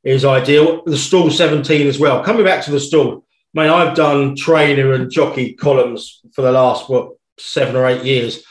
is 0.03 0.25
ideal. 0.25 0.83
The 0.85 0.97
stall 0.97 1.29
17 1.29 1.87
as 1.87 1.99
well. 1.99 2.23
Coming 2.23 2.45
back 2.45 2.63
to 2.65 2.71
the 2.71 2.79
stall, 2.79 3.25
I 3.55 3.61
mean, 3.61 3.69
I've 3.69 3.95
done 3.95 4.35
trainer 4.35 4.93
and 4.93 5.11
jockey 5.11 5.53
columns 5.53 6.21
for 6.33 6.41
the 6.41 6.51
last 6.51 6.89
what 6.89 7.11
seven 7.37 7.75
or 7.75 7.85
eight 7.87 8.03
years, 8.03 8.43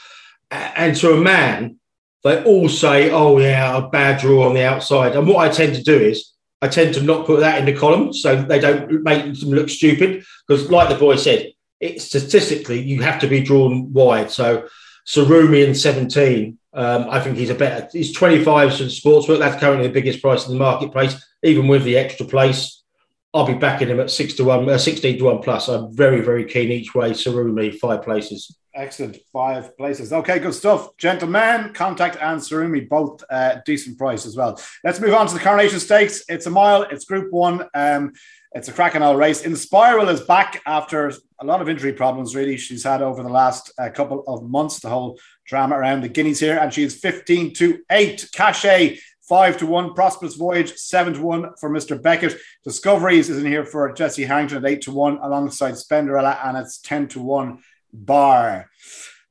and 0.51 0.95
to 0.97 1.13
a 1.13 1.21
man, 1.21 1.79
they 2.23 2.43
all 2.43 2.69
say, 2.69 3.11
"Oh 3.11 3.37
yeah, 3.37 3.77
a 3.77 3.87
bad 3.87 4.19
draw 4.19 4.47
on 4.47 4.55
the 4.55 4.63
outside." 4.63 5.15
And 5.15 5.27
what 5.27 5.47
I 5.47 5.51
tend 5.51 5.75
to 5.75 5.83
do 5.83 5.95
is 5.95 6.31
I 6.61 6.67
tend 6.67 6.95
to 6.95 7.03
not 7.03 7.27
put 7.27 7.41
that 7.41 7.59
in 7.59 7.65
the 7.65 7.79
column 7.79 8.13
so 8.13 8.41
they 8.41 8.59
don't 8.59 9.03
make 9.03 9.39
them 9.39 9.51
look 9.51 9.69
stupid. 9.69 10.23
Because, 10.47 10.71
like 10.71 10.89
the 10.89 10.95
boy 10.95 11.17
said, 11.17 11.51
it, 11.79 12.01
statistically 12.01 12.81
you 12.81 13.01
have 13.03 13.19
to 13.21 13.27
be 13.27 13.41
drawn 13.41 13.93
wide. 13.93 14.31
So 14.31 14.67
Sarumi 15.05 15.65
in 15.65 15.75
17, 15.75 16.57
um, 16.73 17.07
I 17.09 17.19
think 17.19 17.37
he's 17.37 17.49
a 17.49 17.55
better. 17.55 17.87
He's 17.91 18.11
25 18.11 18.75
for 18.75 18.83
sportsbook. 18.83 19.39
That's 19.39 19.59
currently 19.59 19.87
the 19.87 19.93
biggest 19.93 20.21
price 20.21 20.45
in 20.45 20.53
the 20.53 20.59
marketplace, 20.59 21.23
even 21.43 21.67
with 21.67 21.83
the 21.83 21.97
extra 21.97 22.25
place. 22.25 22.83
I'll 23.33 23.45
be 23.45 23.53
backing 23.53 23.89
him 23.89 23.99
at 23.99 24.09
six 24.09 24.33
to 24.35 24.45
one, 24.45 24.69
uh, 24.69 24.77
16 24.77 25.17
to 25.19 25.25
one 25.25 25.39
plus. 25.39 25.67
I'm 25.67 25.95
very, 25.95 26.21
very 26.21 26.45
keen 26.45 26.71
each 26.71 26.95
way. 26.95 27.11
Sarumi, 27.11 27.77
five 27.77 28.01
places. 28.01 28.57
Excellent. 28.75 29.17
Five 29.31 29.77
places. 29.77 30.11
Okay, 30.11 30.37
good 30.37 30.53
stuff. 30.53 30.97
Gentlemen, 30.97 31.71
Contact 31.73 32.17
and 32.21 32.41
Sarumi, 32.41 32.89
both 32.89 33.23
uh, 33.29 33.59
decent 33.65 33.97
price 33.97 34.25
as 34.25 34.35
well. 34.35 34.59
Let's 34.83 34.99
move 34.99 35.13
on 35.13 35.27
to 35.27 35.33
the 35.33 35.39
Coronation 35.39 35.79
Stakes. 35.79 36.25
It's 36.27 36.45
a 36.45 36.49
mile, 36.49 36.83
it's 36.83 37.05
Group 37.05 37.31
One. 37.31 37.65
Um, 37.73 38.11
it's 38.51 38.67
a 38.67 38.73
cracking 38.73 39.01
old 39.01 39.17
race. 39.17 39.43
Inspiral 39.43 40.11
is 40.11 40.19
back 40.19 40.61
after 40.65 41.09
a 41.39 41.45
lot 41.45 41.61
of 41.61 41.69
injury 41.69 41.93
problems, 41.93 42.35
really, 42.35 42.57
she's 42.57 42.83
had 42.83 43.01
over 43.01 43.23
the 43.23 43.29
last 43.29 43.71
uh, 43.77 43.89
couple 43.89 44.23
of 44.27 44.43
months, 44.43 44.81
the 44.81 44.89
whole 44.89 45.17
drama 45.45 45.77
around 45.77 46.01
the 46.01 46.09
Guineas 46.09 46.41
here. 46.41 46.57
And 46.57 46.73
she's 46.73 46.99
15 46.99 47.53
to 47.53 47.79
8. 47.89 48.29
Cachet, 48.33 48.99
5 49.21 49.57
to 49.57 49.65
1. 49.65 49.93
Prosperous 49.93 50.35
Voyage, 50.35 50.73
7 50.75 51.13
to 51.13 51.21
1 51.21 51.55
for 51.61 51.69
Mr. 51.69 52.01
Beckett. 52.01 52.37
Discoveries 52.65 53.29
is 53.29 53.37
in 53.37 53.45
here 53.45 53.65
for 53.65 53.93
Jesse 53.93 54.25
Harrington 54.25 54.65
at 54.65 54.69
8 54.69 54.81
to 54.81 54.91
1 54.91 55.19
alongside 55.21 55.75
Spenderella, 55.75 56.45
and 56.45 56.57
it's 56.57 56.79
10 56.79 57.07
to 57.09 57.21
1 57.21 57.59
bar. 57.95 58.69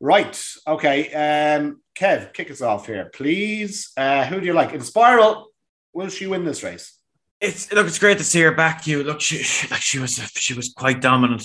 Right. 0.00 0.42
Okay. 0.66 1.12
Um, 1.12 1.80
Kev, 1.98 2.32
kick 2.32 2.50
us 2.50 2.60
off 2.60 2.86
here, 2.86 3.10
please. 3.14 3.92
Uh, 3.96 4.24
who 4.24 4.40
do 4.40 4.46
you 4.46 4.52
like? 4.52 4.72
Inspiral, 4.72 5.44
will 5.92 6.08
she 6.08 6.26
win 6.26 6.44
this 6.44 6.62
race? 6.62 6.98
it's 7.44 7.72
look, 7.72 7.86
it's 7.86 7.98
great 7.98 8.18
to 8.18 8.24
see 8.24 8.40
her 8.40 8.52
back. 8.52 8.86
You 8.86 9.04
look, 9.04 9.20
she 9.20 9.36
like 9.70 9.80
she 9.80 9.98
was 9.98 10.14
she 10.34 10.54
was 10.54 10.72
quite 10.72 11.00
dominant 11.00 11.44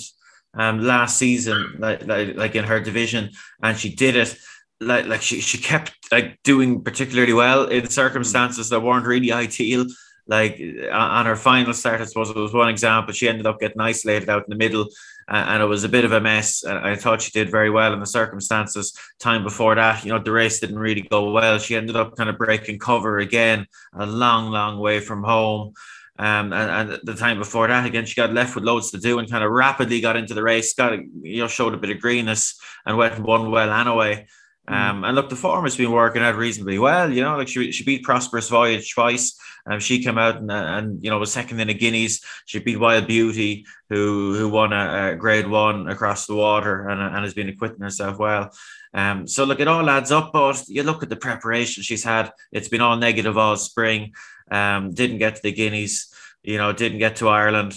um 0.54 0.80
last 0.80 1.18
season, 1.18 1.76
like 1.78 2.06
like, 2.06 2.36
like 2.36 2.54
in 2.54 2.64
her 2.64 2.80
division, 2.80 3.30
and 3.62 3.76
she 3.76 3.94
did 3.94 4.16
it. 4.16 4.36
Like, 4.82 5.06
like 5.06 5.20
she, 5.20 5.42
she 5.42 5.58
kept 5.58 5.92
like 6.10 6.38
doing 6.42 6.82
particularly 6.82 7.34
well 7.34 7.66
in 7.66 7.90
circumstances 7.90 8.70
that 8.70 8.80
weren't 8.80 9.06
really 9.06 9.30
ideal. 9.30 9.84
Like 10.30 10.60
uh, 10.60 10.94
on 10.94 11.26
her 11.26 11.34
final 11.34 11.74
start, 11.74 12.00
I 12.00 12.04
suppose 12.04 12.30
it 12.30 12.36
was 12.36 12.54
one 12.54 12.68
example. 12.68 13.12
She 13.12 13.28
ended 13.28 13.46
up 13.46 13.58
getting 13.58 13.80
isolated 13.80 14.28
out 14.28 14.44
in 14.44 14.50
the 14.50 14.54
middle, 14.54 14.86
and 15.26 15.60
it 15.60 15.66
was 15.66 15.82
a 15.82 15.88
bit 15.88 16.04
of 16.04 16.12
a 16.12 16.20
mess. 16.20 16.64
I 16.64 16.94
thought 16.94 17.20
she 17.20 17.32
did 17.32 17.50
very 17.50 17.68
well 17.68 17.92
in 17.92 17.98
the 17.98 18.06
circumstances. 18.06 18.96
Time 19.18 19.42
before 19.42 19.74
that, 19.74 20.04
you 20.04 20.12
know, 20.12 20.20
the 20.20 20.30
race 20.30 20.60
didn't 20.60 20.78
really 20.78 21.02
go 21.02 21.32
well. 21.32 21.58
She 21.58 21.74
ended 21.74 21.96
up 21.96 22.16
kind 22.16 22.30
of 22.30 22.38
breaking 22.38 22.78
cover 22.78 23.18
again, 23.18 23.66
a 23.92 24.06
long, 24.06 24.52
long 24.52 24.78
way 24.78 25.00
from 25.00 25.24
home. 25.24 25.74
Um, 26.16 26.52
and, 26.52 26.90
and 26.92 27.00
the 27.02 27.14
time 27.14 27.38
before 27.38 27.66
that, 27.66 27.86
again, 27.86 28.06
she 28.06 28.14
got 28.14 28.32
left 28.32 28.54
with 28.54 28.62
loads 28.62 28.92
to 28.92 28.98
do 28.98 29.18
and 29.18 29.28
kind 29.28 29.42
of 29.42 29.50
rapidly 29.50 30.00
got 30.00 30.16
into 30.16 30.34
the 30.34 30.44
race. 30.44 30.74
Got 30.74 30.92
you 31.22 31.40
know 31.40 31.48
showed 31.48 31.74
a 31.74 31.78
bit 31.78 31.90
of 31.90 32.00
greenness 32.00 32.60
and 32.86 32.96
went 32.96 33.18
won 33.18 33.50
well 33.50 33.72
anyway. 33.72 34.28
Um, 34.70 35.02
and 35.02 35.16
look, 35.16 35.28
the 35.28 35.36
form 35.36 35.64
has 35.64 35.76
been 35.76 35.90
working 35.90 36.22
out 36.22 36.36
reasonably 36.36 36.78
well. 36.78 37.12
You 37.12 37.22
know, 37.22 37.36
like 37.36 37.48
she, 37.48 37.72
she 37.72 37.82
beat 37.82 38.04
Prosperous 38.04 38.48
Voyage 38.48 38.94
twice. 38.94 39.36
Um, 39.66 39.80
she 39.80 40.02
came 40.02 40.16
out 40.16 40.36
and, 40.36 40.50
and 40.50 41.04
you 41.04 41.10
know 41.10 41.18
was 41.18 41.32
second 41.32 41.58
in 41.58 41.66
the 41.68 41.74
Guineas. 41.74 42.22
She 42.46 42.60
beat 42.60 42.78
Wild 42.78 43.08
Beauty, 43.08 43.66
who 43.88 44.34
who 44.34 44.48
won 44.48 44.72
a, 44.72 45.12
a 45.12 45.16
Grade 45.16 45.48
One 45.48 45.88
across 45.88 46.26
the 46.26 46.36
water 46.36 46.88
and, 46.88 47.00
and 47.00 47.24
has 47.24 47.34
been 47.34 47.48
acquitting 47.48 47.80
herself 47.80 48.18
well. 48.18 48.52
Um, 48.94 49.26
so 49.26 49.44
look, 49.44 49.58
it 49.58 49.68
all 49.68 49.88
adds 49.90 50.12
up. 50.12 50.30
But 50.32 50.62
you 50.68 50.84
look 50.84 51.02
at 51.02 51.08
the 51.08 51.16
preparation 51.16 51.82
she's 51.82 52.04
had; 52.04 52.30
it's 52.52 52.68
been 52.68 52.80
all 52.80 52.96
negative 52.96 53.36
all 53.36 53.56
spring. 53.56 54.12
Um, 54.52 54.94
didn't 54.94 55.18
get 55.18 55.34
to 55.34 55.42
the 55.42 55.52
Guineas. 55.52 56.14
You 56.44 56.58
know, 56.58 56.72
didn't 56.72 56.98
get 56.98 57.16
to 57.16 57.28
Ireland. 57.28 57.74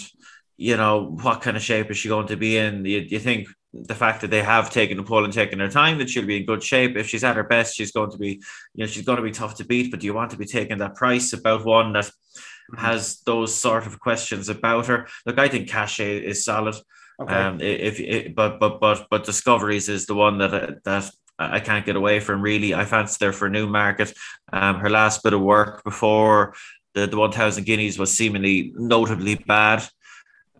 You 0.56 0.76
know, 0.76 1.16
what 1.20 1.42
kind 1.42 1.56
of 1.56 1.62
shape 1.62 1.90
is 1.90 1.96
she 1.96 2.08
going 2.08 2.28
to 2.28 2.36
be 2.36 2.56
in? 2.56 2.84
You, 2.84 3.00
you 3.00 3.18
think 3.18 3.48
the 3.82 3.94
fact 3.94 4.20
that 4.20 4.30
they 4.30 4.42
have 4.42 4.70
taken 4.70 4.96
the 4.96 5.02
pull 5.02 5.24
and 5.24 5.32
taken 5.32 5.58
their 5.58 5.68
time 5.68 5.98
that 5.98 6.08
she'll 6.08 6.26
be 6.26 6.36
in 6.36 6.46
good 6.46 6.62
shape. 6.62 6.96
If 6.96 7.08
she's 7.08 7.24
at 7.24 7.36
her 7.36 7.42
best, 7.42 7.74
she's 7.74 7.92
going 7.92 8.10
to 8.12 8.18
be, 8.18 8.40
you 8.74 8.84
know, 8.84 8.86
she's 8.86 9.04
going 9.04 9.16
to 9.16 9.22
be 9.22 9.32
tough 9.32 9.56
to 9.56 9.64
beat. 9.64 9.90
But 9.90 10.00
do 10.00 10.06
you 10.06 10.14
want 10.14 10.30
to 10.30 10.36
be 10.36 10.46
taking 10.46 10.78
that 10.78 10.94
price 10.94 11.32
about 11.32 11.64
one 11.64 11.92
that 11.94 12.10
has 12.76 13.20
those 13.26 13.54
sort 13.54 13.86
of 13.86 13.98
questions 13.98 14.48
about 14.48 14.86
her? 14.86 15.08
Look, 15.26 15.38
I 15.38 15.48
think 15.48 15.68
Cachet 15.68 16.18
is 16.18 16.44
solid. 16.44 16.76
Okay. 17.20 17.34
Um, 17.34 17.60
if, 17.60 18.00
if 18.00 18.34
but 18.34 18.58
but 18.58 18.80
but 18.80 19.06
but 19.10 19.24
Discoveries 19.24 19.88
is 19.88 20.06
the 20.06 20.14
one 20.14 20.38
that 20.38 20.54
uh, 20.54 20.70
that 20.84 21.10
I 21.38 21.60
can't 21.60 21.86
get 21.86 21.96
away 21.96 22.20
from. 22.20 22.42
Really, 22.42 22.74
I 22.74 22.84
fancy 22.84 23.24
her 23.24 23.32
for 23.32 23.48
new 23.48 23.66
market. 23.66 24.12
Um, 24.52 24.76
her 24.76 24.90
last 24.90 25.22
bit 25.22 25.32
of 25.32 25.40
work 25.40 25.84
before 25.84 26.54
the 26.94 27.06
the 27.06 27.16
one 27.16 27.32
thousand 27.32 27.64
guineas 27.64 27.98
was 27.98 28.16
seemingly 28.16 28.72
notably 28.76 29.36
bad. 29.36 29.86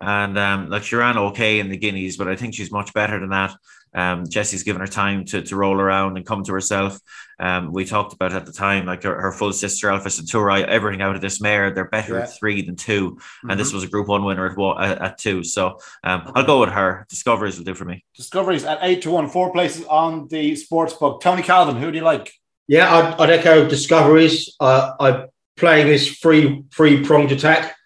And 0.04 0.38
um, 0.38 0.68
like 0.68 0.82
she 0.84 0.96
ran 0.96 1.16
okay 1.18 1.61
in 1.61 1.70
the 1.70 1.76
Guineas, 1.78 2.16
but 2.16 2.28
I 2.28 2.37
think 2.37 2.54
she's 2.54 2.70
much 2.70 2.92
better 2.92 3.18
than 3.18 3.30
that. 3.30 3.54
Um, 3.96 4.28
Jesse's 4.28 4.64
given 4.64 4.80
her 4.80 4.88
time 4.88 5.25
to, 5.26 5.42
to 5.42 5.56
roll 5.56 5.80
around 5.80 6.16
and 6.16 6.26
come 6.26 6.42
to 6.44 6.52
herself. 6.52 6.99
Um, 7.38 7.73
we 7.73 7.84
talked 7.84 8.12
about 8.12 8.32
at 8.32 8.44
the 8.44 8.52
time, 8.52 8.87
like 8.87 9.04
her, 9.04 9.20
her 9.20 9.30
full 9.30 9.52
sister 9.52 9.88
Alpha 9.88 10.11
Centauri, 10.11 10.64
everything 10.64 11.00
out 11.00 11.14
of 11.14 11.20
this 11.20 11.40
mare. 11.40 11.73
They're 11.73 11.88
better 11.88 12.14
Yeah. 12.14 12.23
at 12.25 12.37
three 12.37 12.62
than 12.62 12.75
2 12.75 13.16
and 13.49 13.58
this 13.58 13.73
was 13.73 13.84
a 13.84 13.87
Group 13.87 14.08
One 14.08 14.25
winner 14.25 14.46
at 14.46 14.90
at, 14.90 15.02
at 15.02 15.18
two. 15.18 15.44
So 15.44 15.78
um, 16.02 16.32
I'll 16.34 16.44
go 16.44 16.61
with 16.61 16.70
her. 16.70 17.06
Discoveries 17.08 17.56
will 17.56 17.64
do 17.64 17.75
for 17.75 17.84
me. 17.84 18.04
Discoveries 18.16 18.64
at 18.64 18.78
8 18.82 19.02
to 19.02 19.11
1, 19.12 19.28
four 19.28 19.52
places 19.52 19.84
on 19.87 20.26
the 20.28 20.56
sports 20.56 20.92
book. 20.94 21.20
Tony 21.20 21.42
Calvin, 21.42 21.76
who 21.76 21.92
do 21.92 21.99
you 21.99 22.04
like? 22.04 22.32
Yeah, 22.66 22.92
I'd, 22.92 23.20
I'd 23.20 23.30
echo 23.30 23.68
discoveries. 23.68 24.56
Uh, 24.58 24.92
I'm 24.99 25.26
playing 25.56 25.87
this 25.87 26.08
free 26.08 26.64
free 26.73 27.04
pronged 27.04 27.30
attack. 27.30 27.76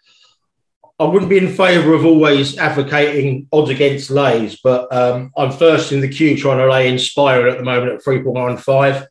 I 1.00 1.05
wouldn't 1.05 1.31
be 1.31 1.38
in 1.38 1.55
favour 1.55 1.95
of 1.95 2.05
always 2.05 2.59
advocating 2.59 3.47
odds 3.52 3.71
against 3.71 4.11
lays, 4.11 4.59
but 4.62 4.93
um, 4.93 5.31
I'm 5.37 5.52
first 5.52 5.93
in 5.93 6.00
the 6.00 6.09
queue 6.09 6.37
trying 6.37 6.59
to 6.59 6.71
lay 6.71 6.93
Inspiral 6.93 7.52
at 7.52 7.59
the 7.59 7.64
moment 7.64 7.93
at 7.93 8.05
3.15. 8.05 9.07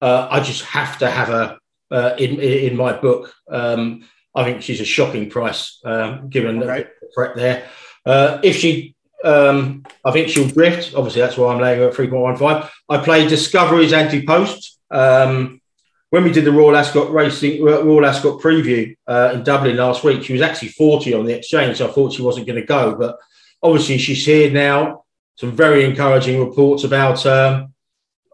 Uh, 0.00 0.28
I 0.30 0.40
just 0.40 0.62
have 0.66 0.98
to 0.98 1.10
have 1.10 1.28
her 1.28 1.58
uh, 1.90 2.14
in, 2.18 2.38
in 2.40 2.76
my 2.76 2.92
book. 2.92 3.34
Um, 3.50 4.04
I 4.36 4.44
think 4.44 4.62
she's 4.62 4.80
a 4.80 4.84
shocking 4.84 5.28
price, 5.28 5.80
um, 5.84 6.28
given 6.28 6.62
Okay. 6.62 6.84
the 7.00 7.08
threat 7.12 7.34
there. 7.34 7.68
Uh, 8.04 8.38
if 8.44 8.56
she, 8.56 8.94
um, 9.24 9.82
I 10.04 10.12
think 10.12 10.28
she'll 10.28 10.46
drift. 10.46 10.94
Obviously, 10.94 11.22
that's 11.22 11.36
why 11.36 11.52
I'm 11.52 11.60
laying 11.60 11.80
her 11.80 11.88
at 11.88 11.94
3.15. 11.94 12.70
I 12.88 12.98
play 12.98 13.26
Discoveries 13.26 13.92
anti-post. 13.92 14.78
Um, 14.92 15.60
when 16.16 16.24
we 16.24 16.32
did 16.32 16.46
the 16.46 16.52
Royal 16.52 16.74
Ascot 16.74 17.12
Racing 17.12 17.62
Royal 17.62 18.06
Ascot 18.06 18.40
preview 18.40 18.96
uh, 19.06 19.32
in 19.34 19.42
Dublin 19.42 19.76
last 19.76 20.02
week, 20.02 20.24
she 20.24 20.32
was 20.32 20.40
actually 20.40 20.68
40 20.68 21.12
on 21.12 21.26
the 21.26 21.34
exchange. 21.34 21.76
So 21.76 21.86
I 21.86 21.92
thought 21.92 22.14
she 22.14 22.22
wasn't 22.22 22.46
going 22.46 22.58
to 22.58 22.64
go, 22.64 22.94
but 22.94 23.18
obviously 23.62 23.98
she's 23.98 24.24
here 24.24 24.50
now. 24.50 25.04
Some 25.34 25.52
very 25.52 25.84
encouraging 25.84 26.40
reports 26.40 26.84
about 26.84 27.22
her. 27.24 27.68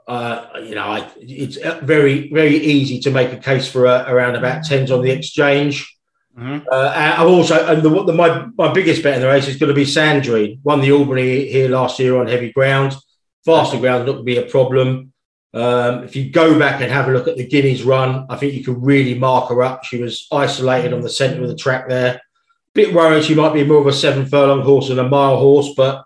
Uh, 0.06 0.46
you 0.62 0.76
know, 0.76 0.84
I, 0.84 1.10
it's 1.16 1.56
very 1.84 2.32
very 2.32 2.54
easy 2.54 3.00
to 3.00 3.10
make 3.10 3.32
a 3.32 3.36
case 3.36 3.66
for 3.68 3.88
her 3.88 4.06
around 4.06 4.36
about 4.36 4.64
tens 4.64 4.92
on 4.92 5.02
the 5.02 5.10
exchange. 5.10 5.92
Mhm. 6.38 6.64
Uh, 6.70 6.92
I've 6.94 7.26
also, 7.26 7.66
and 7.66 7.82
the, 7.82 8.04
the, 8.04 8.12
my, 8.12 8.46
my 8.56 8.72
biggest 8.72 9.02
bet 9.02 9.16
in 9.16 9.22
the 9.22 9.26
race 9.26 9.48
is 9.48 9.56
going 9.56 9.68
to 9.68 9.74
be 9.74 9.84
Sandrine. 9.84 10.60
Won 10.62 10.80
the 10.80 10.92
Albany 10.92 11.48
here 11.48 11.68
last 11.68 11.98
year 11.98 12.16
on 12.16 12.28
heavy 12.28 12.52
ground. 12.52 12.94
Faster 13.44 13.80
ground 13.80 14.06
not 14.06 14.12
going 14.12 14.18
to 14.18 14.22
be 14.22 14.36
a 14.36 14.42
problem. 14.42 15.11
Um, 15.54 16.04
if 16.04 16.16
you 16.16 16.30
go 16.30 16.58
back 16.58 16.80
and 16.80 16.90
have 16.90 17.08
a 17.08 17.12
look 17.12 17.28
at 17.28 17.36
the 17.36 17.46
Guineas 17.46 17.82
run, 17.82 18.26
I 18.30 18.36
think 18.36 18.54
you 18.54 18.64
can 18.64 18.80
really 18.80 19.18
mark 19.18 19.50
her 19.50 19.62
up. 19.62 19.84
She 19.84 20.00
was 20.00 20.26
isolated 20.32 20.92
on 20.92 21.02
the 21.02 21.10
centre 21.10 21.42
of 21.42 21.48
the 21.48 21.56
track 21.56 21.88
there. 21.88 22.20
Bit 22.74 22.94
worried 22.94 23.24
she 23.24 23.34
might 23.34 23.52
be 23.52 23.64
more 23.64 23.80
of 23.80 23.86
a 23.86 23.92
seven 23.92 24.24
furlong 24.24 24.62
horse 24.62 24.88
than 24.88 24.98
a 24.98 25.08
mile 25.08 25.36
horse, 25.36 25.74
but 25.76 26.04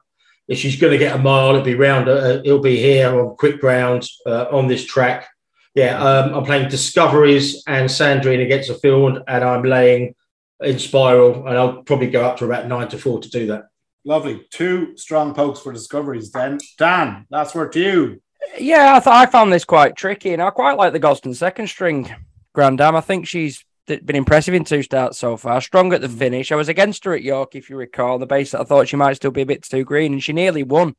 if 0.49 0.59
she's 0.59 0.81
going 0.81 0.93
to 0.93 0.99
get 0.99 1.15
a 1.15 1.19
mile, 1.19 1.51
it'll 1.51 1.63
be 1.63 1.75
round. 1.75 2.09
Uh, 2.09 2.41
it'll 2.45 2.59
be 2.59 2.77
here 2.77 3.21
on 3.21 3.37
quick 3.37 3.61
ground 3.61 4.09
uh, 4.27 4.47
on 4.51 4.67
this 4.67 4.85
track. 4.85 5.29
Yeah, 5.75 6.03
um, 6.03 6.35
I'm 6.35 6.45
playing 6.45 6.69
Discoveries 6.69 7.63
and 7.67 7.89
Sandrine 7.89 8.43
against 8.43 8.69
the 8.69 8.75
field, 8.75 9.23
and 9.29 9.45
I'm 9.45 9.63
laying 9.63 10.15
Inspiral, 10.63 11.47
and 11.47 11.57
I'll 11.57 11.83
probably 11.83 12.11
go 12.11 12.25
up 12.25 12.39
to 12.39 12.47
about 12.47 12.67
nine 12.67 12.89
to 12.89 12.99
four 12.99 13.21
to 13.21 13.29
do 13.29 13.47
that. 13.49 13.67
Lovely. 14.05 14.47
Two 14.51 14.97
strong 14.97 15.35
pokes 15.35 15.61
for 15.61 15.73
Discoveries. 15.73 16.33
Then 16.33 16.59
Dan, 16.79 17.27
that's 17.29 17.55
where 17.55 17.69
to 17.69 17.81
you. 17.81 18.23
Yeah, 18.59 18.95
I 18.97 19.01
thought 19.01 19.15
I 19.15 19.31
found 19.31 19.53
this 19.53 19.65
quite 19.65 19.97
tricky, 19.97 20.33
and 20.33 20.43
I 20.43 20.51
quite 20.51 20.77
like 20.77 20.93
the 20.93 21.01
Gosden 21.01 21.35
second 21.35 21.69
string 21.69 22.15
Grand 22.53 22.79
Dam. 22.79 22.97
I 22.97 23.01
think 23.01 23.27
she's 23.27 23.65
been 23.87 24.17
impressive 24.17 24.55
in 24.55 24.65
two 24.65 24.83
starts 24.83 25.19
so 25.19 25.37
far. 25.37 25.61
Strong 25.61 25.93
at 25.93 26.01
the 26.01 26.09
finish. 26.09 26.51
I 26.51 26.57
was 26.57 26.69
against 26.69 27.05
her 27.05 27.15
at 27.15 27.23
York, 27.23 27.55
if 27.55 27.71
you 27.71 27.77
recall. 27.77 28.19
The 28.19 28.27
base 28.27 28.53
that 28.53 28.61
I 28.61 28.65
thought 28.65 28.89
she 28.89 28.97
might 28.97 29.15
still 29.15 29.31
be 29.31 29.43
a 29.43 29.47
bit 29.47 29.63
too 29.63 29.85
green, 29.85 30.15
and 30.15 30.23
she 30.23 30.33
nearly 30.33 30.63
won, 30.63 30.97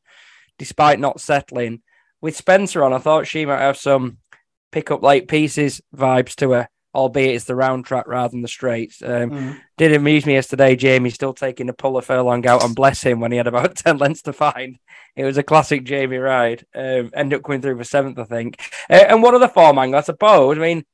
despite 0.58 0.98
not 0.98 1.20
settling. 1.20 1.82
With 2.20 2.36
Spencer 2.36 2.82
on, 2.82 2.92
I 2.92 2.98
thought 2.98 3.26
she 3.26 3.44
might 3.44 3.60
have 3.60 3.76
some 3.76 4.18
pick 4.72 4.90
up 4.90 5.02
late 5.02 5.28
pieces 5.28 5.80
vibes 5.94 6.34
to 6.36 6.52
her, 6.52 6.68
albeit 6.94 7.34
it's 7.34 7.44
the 7.44 7.54
round 7.54 7.84
track 7.84 8.06
rather 8.06 8.30
than 8.30 8.42
the 8.42 8.48
straights. 8.48 9.02
Um, 9.02 9.30
mm. 9.30 9.60
Did 9.76 9.92
amuse 9.92 10.26
me 10.26 10.34
yesterday, 10.34 10.76
Jamie 10.76 11.10
still 11.10 11.34
taking 11.34 11.66
the 11.66 11.72
pull 11.72 11.96
of 11.96 12.04
furlong 12.04 12.46
out, 12.46 12.64
and 12.64 12.74
bless 12.74 13.02
him 13.02 13.20
when 13.20 13.32
he 13.32 13.38
had 13.38 13.46
about 13.46 13.76
10 13.76 13.98
lengths 13.98 14.22
to 14.22 14.32
find. 14.32 14.78
It 15.14 15.24
was 15.24 15.38
a 15.38 15.42
classic 15.42 15.84
Jamie 15.84 16.16
ride. 16.16 16.64
Um, 16.74 17.10
ended 17.14 17.38
up 17.38 17.44
coming 17.44 17.60
through 17.60 17.76
for 17.76 17.84
seventh, 17.84 18.18
I 18.18 18.24
think. 18.24 18.60
Uh, 18.88 19.04
and 19.08 19.22
one 19.22 19.34
of 19.34 19.40
the 19.40 19.48
form 19.48 19.78
angle, 19.78 19.98
I 19.98 20.02
suppose. 20.02 20.56
I 20.56 20.60
mean, 20.60 20.84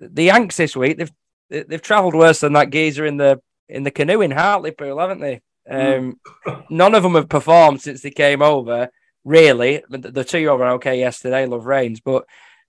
the 0.00 0.24
Yanks 0.24 0.56
this 0.56 0.74
week 0.74 0.96
they've 0.96 1.12
they've 1.50 1.82
travelled 1.82 2.14
worse 2.14 2.40
than 2.40 2.54
that 2.54 2.70
geezer 2.70 3.04
in 3.04 3.16
the 3.16 3.40
in 3.68 3.82
the 3.82 3.90
canoe 3.90 4.20
in 4.20 4.30
Hartlepool, 4.30 4.98
haven't 4.98 5.20
they? 5.20 5.40
Um, 5.68 6.18
none 6.70 6.94
of 6.94 7.02
them 7.02 7.14
have 7.14 7.28
performed 7.28 7.82
since 7.82 8.02
they 8.02 8.10
came 8.10 8.42
over. 8.42 8.88
Really, 9.24 9.82
the 9.90 10.24
two 10.24 10.46
over 10.46 10.66
okay 10.70 10.98
yesterday, 10.98 11.44
Love 11.44 11.66
Rains, 11.66 12.00
but 12.00 12.24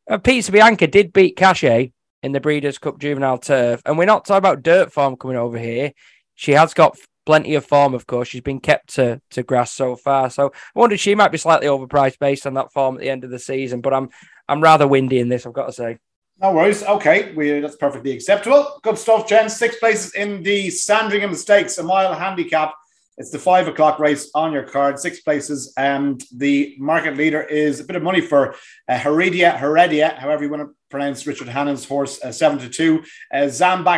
uh, 0.10 0.17
Pizza 0.17 0.51
Bianca 0.51 0.86
did 0.86 1.13
beat 1.13 1.38
Cachet 1.38 1.93
in 2.23 2.31
the 2.31 2.39
Breeders' 2.39 2.77
Cup 2.77 2.99
Juvenile 2.99 3.37
Turf, 3.37 3.81
and 3.85 3.97
we're 3.97 4.05
not 4.05 4.25
talking 4.25 4.37
about 4.37 4.63
dirt 4.63 4.91
form 4.91 5.15
coming 5.15 5.37
over 5.37 5.57
here. 5.57 5.93
She 6.35 6.51
has 6.53 6.73
got 6.73 6.97
plenty 7.25 7.55
of 7.55 7.65
form, 7.65 7.93
of 7.93 8.07
course. 8.07 8.27
She's 8.27 8.41
been 8.41 8.59
kept 8.59 8.95
to, 8.95 9.21
to 9.31 9.43
grass 9.43 9.71
so 9.71 9.95
far, 9.95 10.29
so 10.29 10.51
I 10.75 10.79
wondered 10.79 10.99
she 10.99 11.15
might 11.15 11.31
be 11.31 11.37
slightly 11.37 11.67
overpriced 11.67 12.19
based 12.19 12.47
on 12.47 12.53
that 12.55 12.71
form 12.71 12.95
at 12.95 13.01
the 13.01 13.09
end 13.09 13.23
of 13.23 13.29
the 13.29 13.39
season. 13.39 13.81
But 13.81 13.93
I'm 13.93 14.09
I'm 14.47 14.61
rather 14.61 14.87
windy 14.87 15.19
in 15.19 15.29
this, 15.29 15.45
I've 15.45 15.53
got 15.53 15.67
to 15.67 15.73
say. 15.73 15.97
No 16.41 16.53
worries. 16.53 16.83
Okay, 16.83 17.33
we 17.33 17.59
that's 17.59 17.75
perfectly 17.75 18.11
acceptable. 18.11 18.79
Good 18.81 18.97
stuff, 18.97 19.27
Jen. 19.27 19.49
Six 19.49 19.75
places 19.77 20.15
in 20.15 20.41
the 20.41 20.71
Sandringham 20.71 21.35
Stakes, 21.35 21.77
a 21.77 21.83
mile 21.83 22.13
handicap. 22.13 22.73
It's 23.17 23.29
the 23.29 23.39
five 23.39 23.67
o'clock 23.67 23.99
race 23.99 24.31
on 24.33 24.53
your 24.53 24.63
card, 24.63 24.97
six 24.97 25.19
places. 25.19 25.73
And 25.77 26.23
the 26.35 26.75
market 26.79 27.17
leader 27.17 27.41
is 27.41 27.79
a 27.79 27.83
bit 27.83 27.95
of 27.95 28.03
money 28.03 28.21
for 28.21 28.55
uh, 28.87 28.97
Heredia, 28.97 29.57
Heredia, 29.57 30.15
however 30.17 30.43
you 30.43 30.49
want 30.49 30.63
to 30.63 30.75
pronounce 30.89 31.27
Richard 31.27 31.47
Hannon's 31.47 31.85
horse, 31.85 32.21
uh, 32.23 32.31
seven 32.31 32.57
to 32.59 32.69
two. 32.69 33.03
Uh, 33.33 33.49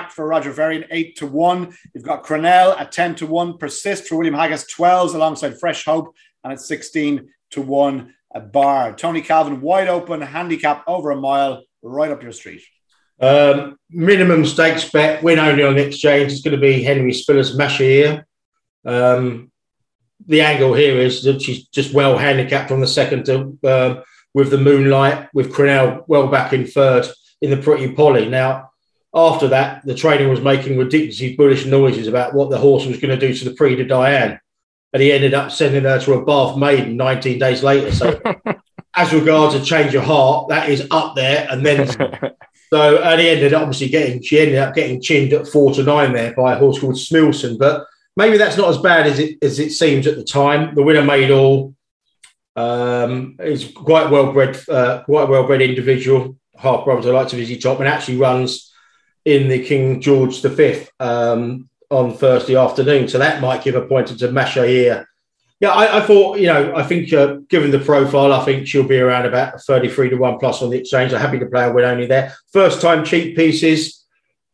for 0.10 0.27
Roger 0.27 0.51
Varian, 0.51 0.86
eight 0.91 1.15
to 1.17 1.27
one. 1.27 1.75
You've 1.93 2.03
got 2.03 2.24
Cronel 2.24 2.79
at 2.79 2.91
10 2.91 3.15
to 3.15 3.27
one. 3.27 3.58
Persist 3.58 4.08
for 4.08 4.17
William 4.17 4.36
Haggas, 4.36 4.65
12s 4.75 5.13
alongside 5.13 5.60
Fresh 5.60 5.86
Hope, 5.86 6.15
and 6.43 6.51
it's 6.51 6.67
16 6.67 7.30
to 7.52 7.62
one. 7.62 8.13
A 8.36 8.39
bar. 8.39 8.95
Tony 8.95 9.21
Calvin, 9.21 9.62
wide 9.62 9.88
open, 9.88 10.19
handicap 10.19 10.84
over 10.88 11.12
a 11.12 11.15
mile 11.15 11.63
right 11.84 12.10
up 12.10 12.23
your 12.23 12.32
street? 12.32 12.63
Um, 13.19 13.78
minimum 13.91 14.43
stakes 14.43 14.89
bet, 14.89 15.21
win 15.21 15.38
only 15.38 15.63
on 15.63 15.78
exchange. 15.78 16.32
It's 16.32 16.41
going 16.41 16.56
to 16.56 16.62
be 16.62 16.82
Henry 16.82 17.13
Spiller's 17.13 17.56
Masha 17.56 18.26
um, 18.86 19.52
the 20.28 20.41
angle 20.41 20.74
here 20.74 20.98
is 20.98 21.24
that 21.24 21.41
she's 21.41 21.67
just 21.67 21.93
well 21.93 22.17
handicapped 22.17 22.72
on 22.72 22.80
the 22.80 22.88
second 22.88 23.26
to, 23.26 23.58
uh, 23.63 24.02
with 24.34 24.50
the 24.50 24.58
moonlight, 24.58 25.30
with 25.34 25.54
Cronel 25.54 26.04
well 26.08 26.28
back 26.28 26.54
in 26.54 26.65
third 26.65 27.08
in 27.41 27.50
the 27.50 27.58
Pretty 27.58 27.91
Polly. 27.91 28.30
Now, 28.30 28.72
after 29.13 29.50
that, 29.50 29.86
the 29.86 29.93
trainer 29.93 30.30
was 30.30 30.41
making 30.41 30.78
ridiculously 30.78 31.36
bullish 31.36 31.65
noises 31.65 32.08
about 32.08 32.34
what 32.34 32.50
the 32.50 32.58
horse 32.58 32.86
was 32.86 32.98
going 32.98 33.17
to 33.17 33.28
do 33.28 33.34
to 33.34 33.46
the 33.46 33.56
Prix 33.56 33.76
de 33.76 33.86
Diane. 33.86 34.39
And 34.91 35.02
he 35.02 35.12
ended 35.12 35.34
up 35.34 35.52
sending 35.52 35.84
her 35.84 36.00
to 36.00 36.13
a 36.13 36.26
Bath 36.26 36.58
Maiden 36.58 36.98
19 36.98 37.38
days 37.38 37.63
later. 37.63 37.91
So 37.91 38.19
as 38.96 39.13
regards 39.13 39.56
a 39.56 39.63
change 39.63 39.93
of 39.93 40.04
heart, 40.04 40.50
that 40.50 40.69
is 40.69 40.88
up 40.89 41.15
there. 41.15 41.48
And 41.50 41.65
then, 41.65 41.88
so, 42.69 43.04
and 43.04 43.22
he 43.22 43.30
ended 43.30 43.54
up 43.54 43.63
obviously 43.63 43.89
getting, 43.89 44.22
she 44.22 44.39
ended 44.39 44.58
up 44.58 44.74
getting 44.74 45.02
chinned 45.02 45.34
at 45.34 45.48
four 45.48 45.74
to 45.74 45.84
nine 45.84 46.13
there 46.13 46.34
by 46.34 46.54
a 46.54 46.58
horse 46.58 46.80
called 46.80 46.96
Smilson. 46.96 47.58
But 47.58 47.86
maybe 48.15 48.38
that's 48.38 48.58
not 48.58 48.69
as 48.69 48.78
bad 48.78 49.08
as 49.08 49.19
it 49.19 49.38
as 49.41 49.60
it 49.60 49.71
seems 49.71 50.08
at 50.08 50.15
the 50.15 50.23
time. 50.23 50.76
The 50.76 50.84
winner 50.84 51.04
made 51.04 51.32
all. 51.32 51.76
Um, 52.56 53.38
he's 53.41 53.71
quite 53.71 54.10
well 54.10 54.32
bred, 54.32 54.58
uh, 54.69 55.04
quite 55.04 55.30
well 55.30 55.45
bred 55.45 55.62
individual. 55.62 56.38
Half 56.56 56.86
brother 56.86 57.02
to 57.02 57.12
like 57.12 57.30
to 57.30 57.36
visit 57.36 57.62
top 57.62 57.80
and 57.80 57.88
actually 57.88 58.17
runs 58.17 58.71
in 59.26 59.47
the 59.47 59.65
King 59.65 60.02
George 60.02 60.41
V 60.41 60.86
um, 60.99 61.69
on 61.89 62.13
Thursday 62.15 62.56
afternoon. 62.56 63.08
So 63.08 63.17
that 63.17 63.41
might 63.41 63.63
give 63.63 63.76
a 63.76 63.82
pointer 63.82 64.15
to 64.17 64.32
Masha 64.32 64.67
here 64.67 65.08
yeah, 65.63 65.69
I, 65.69 65.99
I, 65.99 66.02
thought, 66.02 66.39
you 66.39 66.47
know, 66.47 66.76
I 66.76 66.84
think 66.84 67.13
uh, 67.13 67.38
given 67.47 67.71
the 67.71 67.80
profile, 67.80 68.34
I 68.34 68.43
think 68.43 68.67
she'll 68.67 68.84
be 68.84 68.99
around 68.99 69.26
about 69.26 69.62
33 69.62 70.10
to 70.10 70.17
1 70.17 70.38
plus 70.38 70.62
on 70.62 70.69
the 70.69 70.78
exchange. 70.78 71.13
I'm 71.13 71.21
happy 71.21 71.39
to 71.39 71.45
play 71.45 71.63
a 71.63 71.71
win 71.71 71.86
only 71.86 72.06
there. 72.06 72.34
First 72.52 72.82
time 72.82 73.06
cheap 73.06 73.38
pieces. 73.38 74.04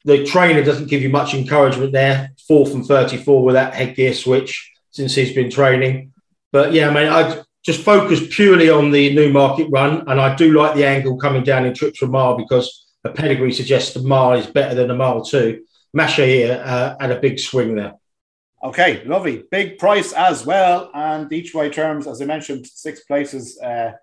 The 0.05 0.23
trainer 0.23 0.63
doesn't 0.63 0.87
give 0.87 1.01
you 1.01 1.09
much 1.09 1.33
encouragement 1.33 1.93
there. 1.93 2.29
Fourth 2.49 2.73
and 2.73 2.85
34 2.85 3.45
with 3.45 3.53
that 3.53 3.73
headgear 3.73 4.13
switch 4.13 4.71
since 4.89 5.15
he's 5.15 5.33
been 5.33 5.49
training. 5.49 6.11
But 6.51 6.73
yeah, 6.73 6.89
I 6.89 6.93
mean, 6.93 7.07
I 7.07 7.43
just 7.63 7.81
focus 7.81 8.21
purely 8.35 8.69
on 8.69 8.89
the 8.89 9.13
Newmarket 9.13 9.67
run. 9.71 10.03
And 10.07 10.19
I 10.19 10.35
do 10.35 10.53
like 10.53 10.75
the 10.75 10.85
angle 10.85 11.17
coming 11.17 11.43
down 11.43 11.65
in 11.65 11.73
trips 11.75 11.99
for 11.99 12.07
mile 12.07 12.35
because 12.35 12.87
a 13.03 13.09
pedigree 13.09 13.53
suggests 13.53 13.93
the 13.93 14.01
mile 14.01 14.33
is 14.33 14.47
better 14.47 14.73
than 14.75 14.87
the 14.87 14.95
mile 14.95 15.23
two. 15.23 15.63
Masha 15.93 16.25
here 16.25 16.61
uh, 16.65 16.95
and 16.99 17.11
a 17.11 17.19
big 17.19 17.39
swing 17.39 17.75
there. 17.75 17.93
Okay, 18.63 19.03
lovely. 19.05 19.43
Big 19.51 19.77
price 19.77 20.11
as 20.11 20.45
well. 20.45 20.91
And 20.93 21.31
each 21.31 21.53
way 21.53 21.69
terms, 21.69 22.07
as 22.07 22.21
I 22.21 22.25
mentioned, 22.25 22.65
six 22.65 23.01
places. 23.05 23.59
Uh, 23.59 23.93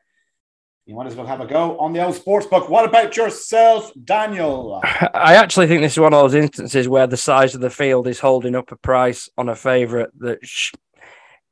you 0.87 0.95
might 0.95 1.09
as 1.09 1.17
well 1.17 1.27
have 1.27 1.41
a 1.41 1.47
go 1.47 1.77
on 1.79 1.93
the 1.93 2.05
old 2.05 2.15
sports 2.15 2.47
book. 2.47 2.69
What 2.69 2.85
about 2.85 3.17
yourself, 3.17 3.91
Daniel? 4.05 4.81
I 4.83 5.35
actually 5.35 5.67
think 5.67 5.83
this 5.83 5.95
is 5.95 5.99
one 5.99 6.15
of 6.15 6.23
those 6.23 6.35
instances 6.35 6.89
where 6.89 7.09
the 7.09 7.17
size 7.17 7.55
of 7.57 7.61
the 7.61 7.71
field 7.71 8.07
is 8.07 8.21
holding 8.21 8.55
up 8.55 8.71
a 8.71 8.77
price 8.77 9.29
on 9.37 9.49
a 9.49 9.57
favourite 9.57 10.11
that 10.21 10.39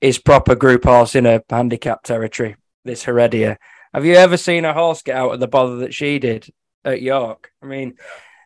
is 0.01 0.19
proper 0.19 0.55
group 0.55 0.85
horse 0.85 1.17
in 1.17 1.27
a 1.27 1.43
handicap 1.51 2.05
territory. 2.05 2.57
This 2.85 3.03
Heredia. 3.03 3.59
Have 3.93 4.05
you 4.05 4.15
ever 4.15 4.37
seen 4.37 4.65
a 4.65 4.73
horse 4.73 5.03
get 5.03 5.17
out 5.17 5.35
of 5.35 5.41
the 5.41 5.49
bother 5.49 5.77
that 5.79 5.95
she 5.95 6.19
did 6.19 6.49
at 6.85 7.03
York? 7.03 7.51
I 7.63 7.67
mean, 7.67 7.97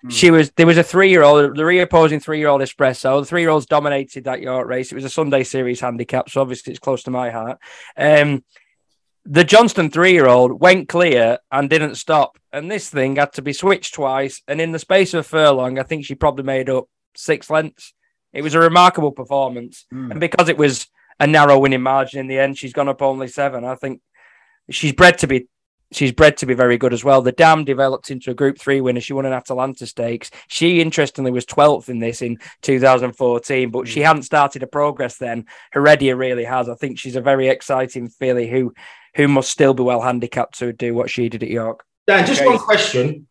Hmm. 0.02 0.10
She 0.10 0.30
was 0.30 0.52
there 0.52 0.66
was 0.66 0.78
a 0.78 0.82
three 0.82 1.10
year 1.10 1.22
old, 1.22 1.56
the 1.56 1.62
reopposing 1.62 2.22
three 2.22 2.38
year 2.38 2.48
old 2.48 2.60
espresso. 2.60 3.20
The 3.20 3.26
three 3.26 3.40
year 3.40 3.50
olds 3.50 3.66
dominated 3.66 4.24
that 4.24 4.40
York 4.40 4.68
race. 4.68 4.92
It 4.92 4.94
was 4.94 5.04
a 5.04 5.10
Sunday 5.10 5.42
series 5.42 5.80
handicap, 5.80 6.30
so 6.30 6.40
obviously 6.40 6.72
it's 6.72 6.78
close 6.78 7.02
to 7.04 7.10
my 7.10 7.30
heart. 7.30 7.58
Um, 7.96 8.44
the 9.30 9.44
Johnston 9.44 9.90
three 9.90 10.12
year 10.12 10.26
old 10.26 10.58
went 10.58 10.88
clear 10.88 11.38
and 11.52 11.68
didn't 11.68 11.96
stop. 11.96 12.38
And 12.50 12.70
this 12.70 12.88
thing 12.88 13.16
had 13.16 13.34
to 13.34 13.42
be 13.42 13.52
switched 13.52 13.94
twice. 13.94 14.40
And 14.48 14.58
in 14.60 14.72
the 14.72 14.78
space 14.78 15.12
of 15.12 15.20
a 15.20 15.22
furlong, 15.22 15.78
I 15.78 15.82
think 15.82 16.04
she 16.04 16.14
probably 16.14 16.44
made 16.44 16.70
up 16.70 16.86
six 17.14 17.50
lengths. 17.50 17.92
It 18.32 18.40
was 18.42 18.54
a 18.54 18.60
remarkable 18.60 19.12
performance. 19.12 19.84
Mm. 19.92 20.12
And 20.12 20.20
because 20.20 20.48
it 20.48 20.56
was 20.56 20.86
a 21.20 21.26
narrow 21.26 21.58
winning 21.58 21.82
margin 21.82 22.20
in 22.20 22.26
the 22.26 22.38
end, 22.38 22.56
she's 22.56 22.72
gone 22.72 22.88
up 22.88 23.02
only 23.02 23.28
seven. 23.28 23.64
I 23.64 23.74
think 23.74 24.00
she's 24.70 24.92
bred 24.92 25.18
to 25.18 25.26
be 25.26 25.46
she's 25.92 26.12
bred 26.12 26.36
to 26.38 26.46
be 26.46 26.54
very 26.54 26.78
good 26.78 26.92
as 26.92 27.04
well. 27.04 27.22
The 27.22 27.32
Dam 27.32 27.64
developed 27.64 28.10
into 28.10 28.30
a 28.30 28.34
Group 28.34 28.58
Three 28.58 28.80
winner. 28.80 29.00
She 29.00 29.12
won 29.12 29.26
an 29.26 29.32
Atalanta 29.32 29.86
Stakes. 29.86 30.30
She 30.48 30.80
interestingly 30.80 31.30
was 31.30 31.44
12th 31.46 31.88
in 31.88 31.98
this 31.98 32.22
in 32.22 32.38
2014, 32.62 33.70
but 33.70 33.88
she 33.88 34.00
hadn't 34.00 34.22
started 34.22 34.62
a 34.62 34.66
progress 34.66 35.16
then. 35.16 35.46
Heredia 35.72 36.16
really 36.16 36.44
has. 36.44 36.68
I 36.68 36.74
think 36.74 36.98
she's 36.98 37.16
a 37.16 37.20
very 37.20 37.48
exciting 37.48 38.08
filly 38.08 38.48
who 38.48 38.72
who 39.14 39.28
must 39.28 39.50
still 39.50 39.74
be 39.74 39.82
well 39.82 40.00
handicapped 40.00 40.58
to 40.58 40.72
do 40.72 40.94
what 40.94 41.10
she 41.10 41.28
did 41.28 41.42
at 41.42 41.50
York. 41.50 41.84
Dan, 42.06 42.26
just 42.26 42.40
okay. 42.40 42.50
one 42.50 42.58
question. 42.58 43.26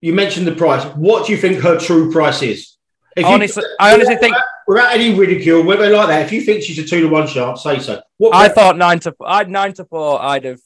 You 0.00 0.14
mentioned 0.14 0.46
the 0.46 0.54
price. 0.54 0.84
What 0.96 1.26
do 1.26 1.32
you 1.32 1.38
think 1.38 1.60
her 1.60 1.78
true 1.78 2.10
price 2.10 2.42
is? 2.42 2.76
If 3.16 3.26
honestly, 3.26 3.62
you, 3.62 3.76
I 3.80 3.92
honestly 3.92 4.16
think 4.16 4.36
without 4.66 4.94
any 4.94 5.12
ridicule, 5.12 5.62
whether 5.62 5.90
like 5.90 6.08
that, 6.08 6.22
if 6.22 6.32
you 6.32 6.40
think 6.40 6.62
she's 6.62 6.78
a 6.78 6.84
two 6.84 7.02
to 7.02 7.08
one 7.08 7.26
shot, 7.26 7.56
say 7.56 7.78
so. 7.80 8.00
What 8.18 8.34
I 8.34 8.48
thought 8.48 8.78
nine 8.78 9.00
to 9.00 9.14
I'd 9.24 9.50
nine 9.50 9.72
to 9.74 9.84
four. 9.84 10.22
I'd 10.22 10.44
have 10.44 10.60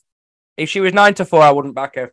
if 0.57 0.71
she 0.71 0.81
was 0.81 0.93
nine 0.93 1.15
to 1.15 1.25
four, 1.25 1.43
I 1.43 1.51
wouldn't 1.51 1.75
back 1.75 1.97
her. 1.97 2.13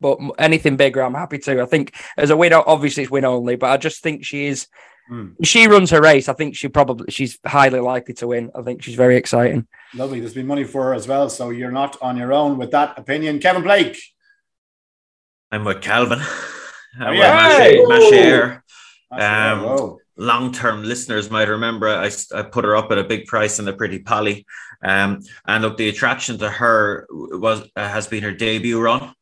But 0.00 0.18
anything 0.38 0.76
bigger, 0.76 1.02
I'm 1.02 1.14
happy 1.14 1.38
to. 1.38 1.62
I 1.62 1.66
think 1.66 1.94
as 2.16 2.30
a 2.30 2.36
winner, 2.36 2.62
obviously 2.66 3.04
it's 3.04 3.12
win 3.12 3.24
only, 3.24 3.56
but 3.56 3.70
I 3.70 3.76
just 3.76 4.02
think 4.02 4.24
she 4.24 4.46
is. 4.46 4.66
Mm. 5.10 5.34
She 5.44 5.66
runs 5.66 5.90
her 5.90 6.00
race. 6.00 6.28
I 6.28 6.32
think 6.32 6.56
she 6.56 6.68
probably 6.68 7.10
she's 7.10 7.38
highly 7.44 7.80
likely 7.80 8.14
to 8.14 8.28
win. 8.28 8.50
I 8.54 8.62
think 8.62 8.82
she's 8.82 8.94
very 8.94 9.16
exciting. 9.16 9.66
Lovely. 9.94 10.20
There's 10.20 10.34
been 10.34 10.46
money 10.46 10.64
for 10.64 10.84
her 10.84 10.94
as 10.94 11.08
well, 11.08 11.28
so 11.28 11.50
you're 11.50 11.72
not 11.72 12.00
on 12.00 12.16
your 12.16 12.32
own 12.32 12.58
with 12.58 12.70
that 12.70 12.98
opinion. 12.98 13.38
Kevin 13.38 13.62
Blake. 13.62 14.00
I'm 15.50 15.64
with 15.64 15.82
Calvin. 15.82 16.20
I'm 17.00 17.14
yeah. 17.14 17.68
with 17.80 17.88
Masha. 17.88 18.62
Um, 19.10 19.98
long-term 20.16 20.84
listeners 20.84 21.30
might 21.30 21.48
remember 21.48 21.88
I, 21.88 22.10
I 22.34 22.42
put 22.42 22.64
her 22.64 22.76
up 22.76 22.90
at 22.90 22.98
a 22.98 23.04
big 23.04 23.26
price 23.26 23.58
in 23.58 23.64
the 23.64 23.72
Pretty 23.72 23.98
Polly, 23.98 24.46
um, 24.82 25.20
and 25.46 25.62
look, 25.62 25.76
the 25.76 25.88
attraction 25.88 26.38
to 26.38 26.48
her 26.48 27.06
was 27.10 27.68
uh, 27.76 27.88
has 27.88 28.06
been 28.06 28.22
her 28.22 28.32
debut 28.32 28.80
run. 28.80 29.14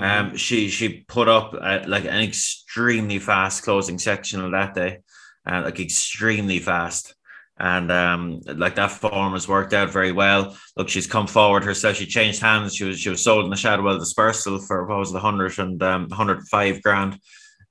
Um, 0.00 0.36
she 0.36 0.68
she 0.68 1.04
put 1.08 1.28
up 1.28 1.54
uh, 1.60 1.80
like 1.86 2.04
an 2.04 2.20
extremely 2.22 3.18
fast 3.18 3.64
closing 3.64 3.98
section 3.98 4.40
on 4.40 4.52
that 4.52 4.74
day, 4.74 4.98
and 5.46 5.64
like 5.64 5.80
extremely 5.80 6.58
fast. 6.58 7.14
And 7.60 7.90
um, 7.90 8.40
like 8.46 8.76
that 8.76 8.92
form 8.92 9.32
has 9.32 9.48
worked 9.48 9.72
out 9.72 9.90
very 9.90 10.12
well. 10.12 10.56
Look, 10.76 10.88
she's 10.88 11.08
come 11.08 11.26
forward 11.26 11.64
herself. 11.64 11.96
She 11.96 12.06
changed 12.06 12.40
hands. 12.40 12.74
She 12.74 12.84
was 12.84 13.00
she 13.00 13.10
was 13.10 13.24
sold 13.24 13.44
in 13.44 13.50
the 13.50 13.56
Shadwell 13.56 13.98
dispersal 13.98 14.60
for 14.60 14.86
what 14.86 14.98
was 14.98 15.12
the 15.12 15.18
hundred 15.18 15.58
and 15.58 15.82
um, 15.82 16.08
hundred 16.10 16.46
five 16.46 16.80
grand. 16.82 17.18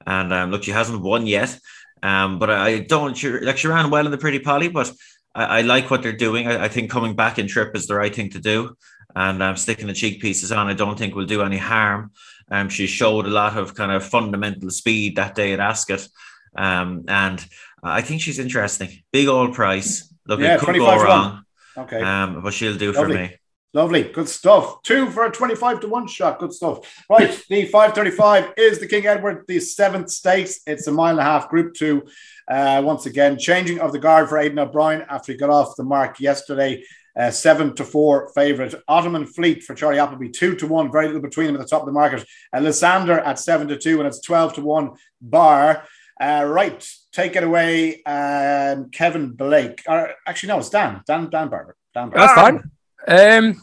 And 0.06 0.34
um, 0.34 0.52
look, 0.52 0.64
she 0.64 0.72
hasn't 0.72 1.02
won 1.02 1.26
yet. 1.26 1.58
Um, 2.04 2.38
but 2.38 2.50
I 2.50 2.80
don't 2.80 3.16
she, 3.16 3.30
like 3.30 3.58
she 3.58 3.68
ran 3.68 3.90
well 3.90 4.06
in 4.06 4.12
the 4.12 4.18
Pretty 4.18 4.40
Polly, 4.40 4.68
but 4.68 4.92
I, 5.34 5.60
I 5.60 5.62
like 5.62 5.90
what 5.90 6.04
they're 6.04 6.12
doing. 6.12 6.48
I, 6.48 6.66
I 6.66 6.68
think 6.68 6.92
coming 6.92 7.16
back 7.16 7.40
in 7.40 7.48
trip 7.48 7.76
is 7.76 7.88
the 7.88 7.96
right 7.96 8.14
thing 8.14 8.30
to 8.32 8.40
do, 8.40 8.76
and 9.16 9.42
um, 9.42 9.56
sticking 9.56 9.88
the 9.88 9.94
cheek 9.94 10.22
pieces 10.22 10.52
on, 10.52 10.68
I 10.68 10.74
don't 10.74 10.98
think 10.98 11.16
will 11.16 11.26
do 11.26 11.42
any 11.42 11.58
harm. 11.58 12.12
Um, 12.52 12.70
she 12.70 12.88
showed 12.88 13.26
a 13.26 13.30
lot 13.30 13.58
of 13.58 13.74
kind 13.74 13.92
of 13.92 14.06
fundamental 14.06 14.70
speed 14.70 15.16
that 15.16 15.36
day 15.36 15.54
at 15.54 15.60
Ascot, 15.60 16.08
um, 16.56 17.06
and 17.08 17.46
I 17.84 18.02
think 18.02 18.22
she's 18.22 18.40
interesting. 18.40 18.90
Big 19.12 19.28
old 19.28 19.54
price. 19.54 20.14
Look, 20.28 20.40
Yeah, 20.40 20.56
it 20.56 20.60
could 20.60 20.66
25 20.76 20.98
go 21.00 21.04
wrong, 21.06 21.44
Okay. 21.78 22.02
um, 22.02 22.42
but 22.42 22.54
she'll 22.54 22.78
do 22.78 22.92
Lovely. 22.92 23.14
for 23.14 23.20
me. 23.20 23.36
Lovely. 23.74 24.04
Good 24.04 24.28
stuff. 24.30 24.82
Two 24.82 25.10
for 25.12 25.26
a 25.26 25.32
25 25.32 25.82
to 25.82 25.88
one 25.88 26.08
shot. 26.08 26.40
Good 26.40 26.54
stuff. 26.54 26.80
Right. 27.10 27.30
The 27.50 27.66
535 27.66 28.54
is 28.58 28.80
the 28.80 28.88
King 28.88 29.06
Edward, 29.06 29.44
the 29.48 29.60
seventh 29.60 30.10
stakes. 30.10 30.62
It's 30.66 30.88
a 30.88 30.92
mile 30.92 31.12
and 31.12 31.20
a 31.20 31.24
half, 31.24 31.50
group 31.50 31.74
two. 31.76 32.04
Uh, 32.50 32.82
once 32.84 33.06
again, 33.06 33.38
changing 33.38 33.80
of 33.80 33.92
the 33.92 34.00
guard 34.00 34.30
for 34.30 34.38
Aidan 34.40 34.58
O'Brien 34.60 35.06
after 35.10 35.32
he 35.32 35.38
got 35.38 35.50
off 35.50 35.76
the 35.76 35.84
mark 35.84 36.20
yesterday. 36.20 36.84
Uh, 37.16 37.30
seven 37.32 37.76
to 37.76 37.84
four 37.84 38.30
favorite. 38.36 38.74
Ottoman 38.88 39.26
Fleet 39.26 39.64
for 39.64 39.76
Charlie 39.76 40.00
Appleby, 40.00 40.30
two 40.30 40.56
to 40.56 40.68
one. 40.68 40.92
Very 40.92 41.08
little 41.08 41.22
between 41.22 41.48
them 41.48 41.56
at 41.56 41.62
the 41.62 41.68
top 41.68 41.82
of 41.82 41.88
the 41.88 41.92
market. 41.92 42.26
And 42.54 42.64
Lysander 42.64 43.20
at 43.20 43.38
seven 43.38 43.68
to 43.68 43.78
two, 43.78 44.00
and 44.00 44.08
it's 44.08 44.22
12 44.22 44.54
to 44.56 44.62
one 44.62 44.92
bar. 45.22 45.84
Uh, 46.20 46.46
right. 46.48 46.88
Take 47.12 47.36
it 47.36 47.44
away, 47.44 48.02
um, 48.04 48.90
Kevin 48.90 49.32
Blake. 49.32 49.84
Or 49.88 50.14
actually, 50.26 50.50
no, 50.50 50.60
it's 50.60 50.70
Dan. 50.70 51.02
Dan, 51.06 51.30
Dan 51.30 51.50
Barber. 51.50 51.76
Dan 51.94 52.10
Barber. 52.10 52.18
That's 52.18 52.34
fine. 52.34 52.72
Um, 53.08 53.62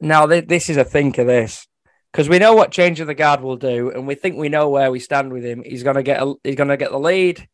now 0.00 0.26
th- 0.26 0.46
this 0.46 0.70
is 0.70 0.76
a 0.76 0.84
think 0.84 1.18
of 1.18 1.26
this 1.26 1.66
because 2.12 2.28
we 2.28 2.38
know 2.38 2.54
what 2.54 2.70
change 2.70 3.00
of 3.00 3.06
the 3.06 3.14
guard 3.14 3.40
will 3.40 3.56
do, 3.56 3.90
and 3.90 4.06
we 4.06 4.14
think 4.14 4.36
we 4.36 4.48
know 4.48 4.68
where 4.68 4.90
we 4.90 4.98
stand 4.98 5.32
with 5.32 5.44
him. 5.44 5.62
He's 5.64 5.82
gonna 5.82 6.02
get 6.02 6.22
a, 6.22 6.34
he's 6.42 6.56
gonna 6.56 6.76
get 6.76 6.90
the 6.90 6.98
lead. 6.98 7.46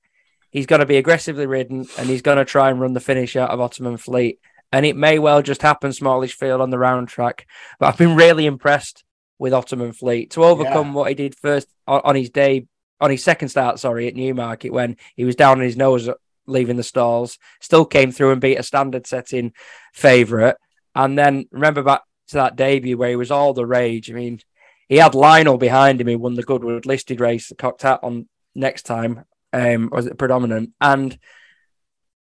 He's 0.51 0.67
gonna 0.67 0.87
be 0.87 0.97
aggressively 0.97 1.47
ridden, 1.47 1.87
and 1.99 2.09
he's 2.09 2.23
gonna 2.23 2.45
try 2.45 2.71
and 2.71 2.81
run 2.81 2.93
the 2.93 3.01
finish 3.01 3.37
out 3.37 3.51
of 3.51 3.61
Ottoman 3.61 3.97
Fleet. 3.97 4.39
And 4.73 4.85
it 4.85 4.97
may 4.97 5.19
well 5.19 5.43
just 5.43 5.63
happen 5.63 5.93
smallish 5.93 6.37
field 6.37 6.61
on 6.61 6.71
the 6.71 6.79
round 6.79 7.09
track, 7.09 7.47
but 7.79 7.87
I've 7.87 7.99
been 7.99 8.17
really 8.17 8.47
impressed 8.47 9.05
with 9.39 9.53
Ottoman 9.53 9.93
Fleet 9.93 10.31
to 10.31 10.45
overcome 10.45 10.95
what 10.95 11.09
he 11.09 11.15
did 11.15 11.37
first 11.37 11.69
on, 11.87 12.01
on 12.05 12.17
his 12.17 12.31
day 12.31 12.67
on 13.01 13.11
his 13.11 13.25
second 13.25 13.49
start. 13.49 13.79
Sorry, 13.79 14.09
at 14.09 14.15
Newmarket 14.15 14.73
when 14.73 14.97
he 15.17 15.25
was 15.25 15.37
down 15.37 15.59
on 15.59 15.65
his 15.65 15.77
nose 15.77 16.09
leaving 16.47 16.77
the 16.77 16.83
stalls, 16.83 17.39
still 17.61 17.85
came 17.85 18.13
through 18.13 18.33
and 18.33 18.41
beat 18.41 18.57
a 18.57 18.63
standard 18.63 19.07
setting 19.07 19.53
favourite. 19.93 20.57
And 20.95 21.19
then 21.19 21.47
remember 21.51 21.83
back 21.83 22.03
to 22.29 22.35
that 22.35 22.57
debut 22.57 22.97
where 22.97 23.11
he 23.11 23.17
was 23.17 23.31
all 23.31 23.53
the 23.53 23.67
rage. 23.67 24.11
I 24.11 24.15
mean, 24.15 24.41
he 24.89 24.97
had 24.97 25.15
Lionel 25.15 25.59
behind 25.59 26.01
him. 26.01 26.07
He 26.07 26.17
won 26.17 26.35
the 26.35 26.43
Goodwood 26.43 26.87
listed 26.87 27.21
race, 27.21 27.49
the 27.49 27.55
cocked 27.55 27.83
hat 27.83 28.01
on 28.03 28.29
next 28.55 28.83
time. 28.83 29.25
Um, 29.53 29.89
was 29.91 30.07
it 30.07 30.19
predominant? 30.19 30.73
And 30.81 31.19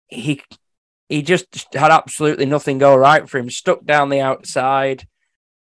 he 0.07 0.41
he 1.09 1.21
just 1.21 1.73
had 1.73 1.91
absolutely 1.91 2.45
nothing 2.45 2.77
go 2.77 2.95
right 2.95 3.27
for 3.29 3.37
him. 3.37 3.49
Stuck 3.49 3.85
down 3.85 4.09
the 4.09 4.21
outside, 4.21 5.07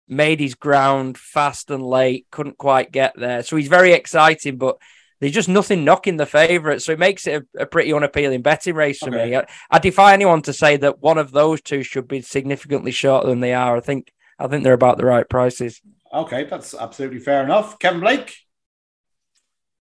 made 0.07 0.39
his 0.39 0.55
ground 0.55 1.17
fast 1.17 1.71
and 1.71 1.83
late, 1.83 2.27
couldn't 2.31 2.57
quite 2.57 2.91
get 2.91 3.13
there. 3.17 3.43
So 3.43 3.55
he's 3.55 3.67
very 3.69 3.93
exciting, 3.93 4.57
but 4.57 4.77
there's 5.19 5.31
just 5.33 5.47
nothing 5.49 5.85
knocking 5.85 6.17
the 6.17 6.25
favourite. 6.25 6.81
So 6.81 6.91
it 6.91 6.99
makes 6.99 7.25
it 7.27 7.45
a, 7.57 7.61
a 7.61 7.65
pretty 7.65 7.93
unappealing 7.93 8.41
betting 8.41 8.75
race 8.75 8.99
for 8.99 9.09
Okay. 9.09 9.29
me. 9.29 9.35
I, 9.37 9.45
I 9.71 9.79
defy 9.79 10.13
anyone 10.13 10.41
to 10.43 10.53
say 10.53 10.75
that 10.77 11.01
one 11.01 11.17
of 11.17 11.31
those 11.31 11.61
two 11.61 11.83
should 11.83 12.07
be 12.07 12.21
significantly 12.21 12.91
shorter 12.91 13.27
than 13.27 13.39
they 13.39 13.53
are. 13.53 13.77
I 13.77 13.79
think 13.79 14.11
I 14.39 14.47
think 14.47 14.63
they're 14.63 14.73
about 14.73 14.97
the 14.97 15.05
right 15.05 15.27
prices. 15.29 15.81
Okay, 16.13 16.43
that's 16.43 16.73
absolutely 16.75 17.19
fair 17.19 17.43
enough. 17.43 17.79
Kevin 17.79 18.01
Blake. 18.01 18.35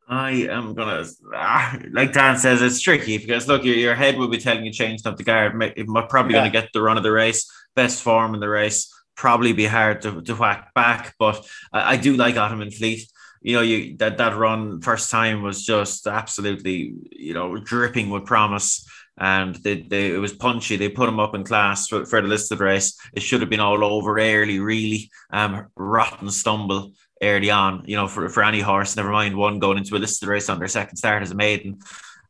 I 0.08 0.30
am 0.50 0.74
gonna, 0.74 1.06
ah, 1.34 1.78
like 1.92 2.12
Dan 2.12 2.36
says, 2.36 2.60
it's 2.60 2.80
tricky 2.80 3.16
because 3.18 3.48
look, 3.48 3.64
your, 3.64 3.76
your 3.76 3.94
head 3.94 4.18
will 4.18 4.28
be 4.28 4.36
telling 4.36 4.64
you 4.64 4.72
change 4.72 5.06
up 5.06 5.16
the 5.16 5.22
guard. 5.24 5.54
Ma- 5.54 5.70
It 5.74 5.86
might 5.88 6.08
probably 6.10 6.34
Yeah. 6.34 6.40
going 6.40 6.52
to 6.52 6.60
get 6.60 6.70
the 6.74 6.82
run 6.82 6.96
of 6.98 7.02
the 7.02 7.12
race, 7.12 7.50
best 7.76 8.02
form 8.02 8.34
in 8.34 8.40
the 8.40 8.48
race. 8.48 8.92
Probably 9.22 9.52
be 9.52 9.66
hard 9.66 10.02
to, 10.02 10.20
to 10.22 10.34
whack 10.34 10.74
back, 10.74 11.14
but 11.16 11.46
I, 11.72 11.92
I 11.92 11.96
do 11.96 12.16
like 12.16 12.36
Ottoman 12.36 12.72
Fleet. 12.72 13.02
You 13.40 13.54
know, 13.54 13.62
you 13.62 13.96
that 13.98 14.18
that 14.18 14.36
run 14.36 14.80
first 14.80 15.12
time 15.12 15.42
was 15.42 15.64
just 15.64 16.08
absolutely, 16.08 16.94
you 17.12 17.32
know, 17.32 17.56
dripping 17.56 18.10
with 18.10 18.26
promise. 18.26 18.84
And 19.16 19.54
they, 19.62 19.82
they 19.82 20.10
it 20.16 20.18
was 20.18 20.32
punchy. 20.32 20.76
They 20.76 20.88
put 20.88 21.08
him 21.08 21.20
up 21.20 21.36
in 21.36 21.44
class 21.44 21.86
for, 21.86 22.04
for 22.04 22.20
the 22.20 22.26
listed 22.26 22.58
race. 22.58 22.98
It 23.14 23.22
should 23.22 23.42
have 23.42 23.50
been 23.50 23.60
all 23.60 23.84
over 23.84 24.18
early, 24.18 24.58
really. 24.58 25.10
Um, 25.30 25.68
rotten 25.76 26.28
stumble 26.30 26.92
early 27.22 27.50
on, 27.50 27.84
you 27.86 27.94
know, 27.94 28.08
for, 28.08 28.28
for 28.28 28.42
any 28.42 28.60
horse, 28.60 28.96
never 28.96 29.12
mind 29.12 29.36
one 29.36 29.60
going 29.60 29.78
into 29.78 29.94
a 29.94 29.98
listed 29.98 30.28
race 30.28 30.48
on 30.48 30.58
their 30.58 30.66
second 30.66 30.96
start 30.96 31.22
as 31.22 31.30
a 31.30 31.36
maiden. 31.36 31.78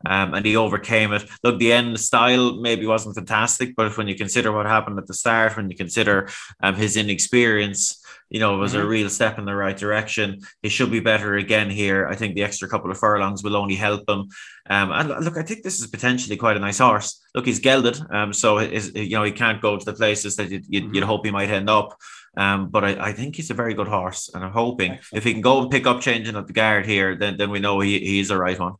Um, 0.06 0.34
and 0.34 0.44
he 0.44 0.56
overcame 0.56 1.12
it. 1.12 1.24
Look, 1.44 1.58
the 1.58 1.72
end 1.72 1.98
style 2.00 2.60
maybe 2.60 2.86
wasn't 2.86 3.14
fantastic, 3.14 3.74
but 3.76 3.96
when 3.96 4.08
you 4.08 4.14
consider 4.14 4.50
what 4.52 4.66
happened 4.66 4.98
at 4.98 5.06
the 5.06 5.14
start, 5.14 5.56
when 5.56 5.70
you 5.70 5.76
consider 5.76 6.28
um, 6.62 6.74
his 6.74 6.96
inexperience, 6.96 8.02
you 8.30 8.40
know, 8.40 8.54
it 8.54 8.58
was 8.58 8.74
a 8.74 8.78
Mhm. 8.78 8.88
real 8.88 9.10
step 9.10 9.38
in 9.38 9.44
the 9.44 9.54
right 9.54 9.76
direction. 9.76 10.40
He 10.62 10.68
should 10.70 10.90
be 10.90 11.00
better 11.00 11.34
again 11.36 11.68
here. 11.70 12.08
I 12.08 12.16
think 12.16 12.34
the 12.34 12.42
extra 12.44 12.68
couple 12.68 12.90
of 12.90 12.98
furlongs 12.98 13.42
will 13.44 13.56
only 13.56 13.74
help 13.74 14.08
him. 14.08 14.28
Um, 14.70 14.90
and 14.92 15.08
look, 15.24 15.36
I 15.36 15.42
think 15.42 15.62
this 15.62 15.80
is 15.80 15.86
potentially 15.86 16.36
quite 16.36 16.56
a 16.56 16.60
nice 16.60 16.78
horse. 16.78 17.20
Look, 17.34 17.46
he's 17.46 17.60
gelded, 17.60 18.00
um, 18.10 18.32
so 18.32 18.58
his, 18.58 18.92
you 18.94 19.16
know 19.16 19.24
he 19.24 19.32
can't 19.32 19.60
go 19.60 19.76
to 19.76 19.84
the 19.84 19.92
places 19.92 20.36
that 20.36 20.50
you'd, 20.50 20.64
you'd, 20.68 20.94
you'd 20.94 21.04
hope 21.04 21.24
he 21.26 21.30
might 21.32 21.50
end 21.50 21.68
up. 21.68 21.94
Um, 22.36 22.70
but 22.70 22.82
I, 22.84 23.08
I 23.08 23.12
think 23.12 23.36
he's 23.36 23.50
a 23.50 23.54
very 23.54 23.74
good 23.74 23.88
horse, 23.88 24.30
and 24.32 24.42
I'm 24.42 24.52
hoping 24.52 24.92
Excellent. 24.92 25.18
if 25.18 25.24
he 25.24 25.32
can 25.32 25.42
go 25.42 25.60
and 25.60 25.70
pick 25.70 25.86
up 25.86 26.00
changing 26.00 26.34
at 26.36 26.46
the 26.46 26.52
guard 26.54 26.86
here, 26.86 27.14
then 27.14 27.36
then 27.36 27.50
we 27.50 27.60
know 27.60 27.80
he, 27.80 27.98
he 27.98 28.20
is 28.20 28.28
the 28.28 28.38
right 28.38 28.58
one. 28.58 28.74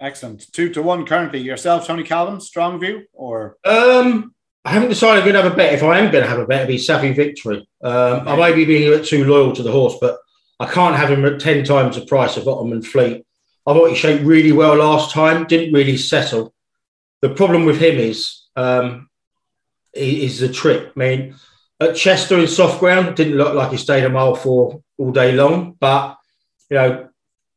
Excellent. 0.00 0.52
Two 0.52 0.70
to 0.70 0.82
one 0.82 1.06
currently. 1.06 1.40
Yourself, 1.40 1.86
Tony 1.86 2.02
Calvin, 2.02 2.40
strong 2.40 2.80
view 2.80 3.04
or 3.12 3.56
Um, 3.64 4.34
I 4.64 4.70
haven't 4.70 4.88
decided 4.88 5.18
I'm 5.18 5.24
going 5.24 5.34
to 5.34 5.42
have 5.42 5.52
a 5.52 5.56
bet. 5.56 5.74
If 5.74 5.82
I 5.82 5.98
am 5.98 6.10
going 6.10 6.24
to 6.24 6.30
have 6.30 6.38
a 6.38 6.46
bet, 6.46 6.62
it'll 6.62 6.72
be 6.72 6.78
Savvy 6.78 7.12
Victory. 7.12 7.68
Um, 7.82 8.26
I 8.26 8.36
may 8.36 8.54
be 8.54 8.64
being 8.64 8.88
a 8.88 8.96
bit 8.96 9.06
too 9.06 9.24
loyal 9.24 9.52
to 9.52 9.62
the 9.62 9.70
horse, 9.70 9.96
but 10.00 10.18
I 10.58 10.66
can't 10.66 10.96
have 10.96 11.10
him 11.10 11.24
at 11.24 11.40
10 11.40 11.64
times 11.64 11.96
the 11.96 12.06
price 12.06 12.36
of 12.36 12.48
Ottoman 12.48 12.82
Fleet. 12.82 13.24
I 13.66 13.72
thought 13.72 13.90
he 13.90 13.94
shaped 13.94 14.24
really 14.24 14.52
well 14.52 14.76
last 14.76 15.12
time, 15.12 15.46
didn't 15.46 15.74
really 15.74 15.96
settle. 15.96 16.54
The 17.22 17.30
problem 17.30 17.64
with 17.64 17.78
him 17.78 17.98
is 17.98 18.42
um, 18.56 19.08
is 19.94 20.40
the 20.40 20.48
trip. 20.48 20.92
I 20.94 20.98
mean, 20.98 21.34
at 21.80 21.96
Chester 21.96 22.38
in 22.38 22.46
soft 22.46 22.80
ground, 22.80 23.16
didn't 23.16 23.36
look 23.36 23.54
like 23.54 23.70
he 23.70 23.76
stayed 23.76 24.04
a 24.04 24.10
mile 24.10 24.34
for 24.34 24.82
all 24.98 25.12
day 25.12 25.32
long, 25.32 25.76
but 25.80 26.18
you 26.70 26.76
know, 26.76 27.08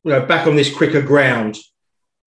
you 0.04 0.10
know, 0.12 0.24
back 0.24 0.46
on 0.46 0.56
this 0.56 0.74
quicker 0.74 1.02
ground, 1.02 1.58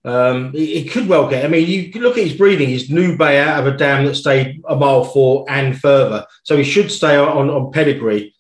um, 0.03 0.51
he, 0.53 0.79
he 0.81 0.85
could 0.89 1.07
well 1.07 1.29
get. 1.29 1.45
I 1.45 1.47
mean, 1.47 1.67
you 1.67 2.01
look 2.01 2.17
at 2.17 2.23
his 2.23 2.33
breathing. 2.33 2.69
His 2.69 2.89
new 2.89 3.17
bay 3.17 3.39
out 3.39 3.59
of 3.59 3.73
a 3.73 3.77
dam 3.77 4.05
that 4.05 4.15
stayed 4.15 4.61
a 4.67 4.75
mile 4.75 5.03
four 5.03 5.45
and 5.47 5.79
further, 5.79 6.25
so 6.43 6.57
he 6.57 6.63
should 6.63 6.91
stay 6.91 7.15
on 7.17 7.49
on 7.49 7.71
pedigree. 7.71 8.33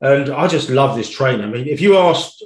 And 0.00 0.28
I 0.28 0.46
just 0.46 0.68
love 0.68 0.96
this 0.96 1.10
trainer. 1.10 1.44
I 1.44 1.46
mean, 1.46 1.66
if 1.68 1.80
you 1.80 1.96
asked 1.96 2.44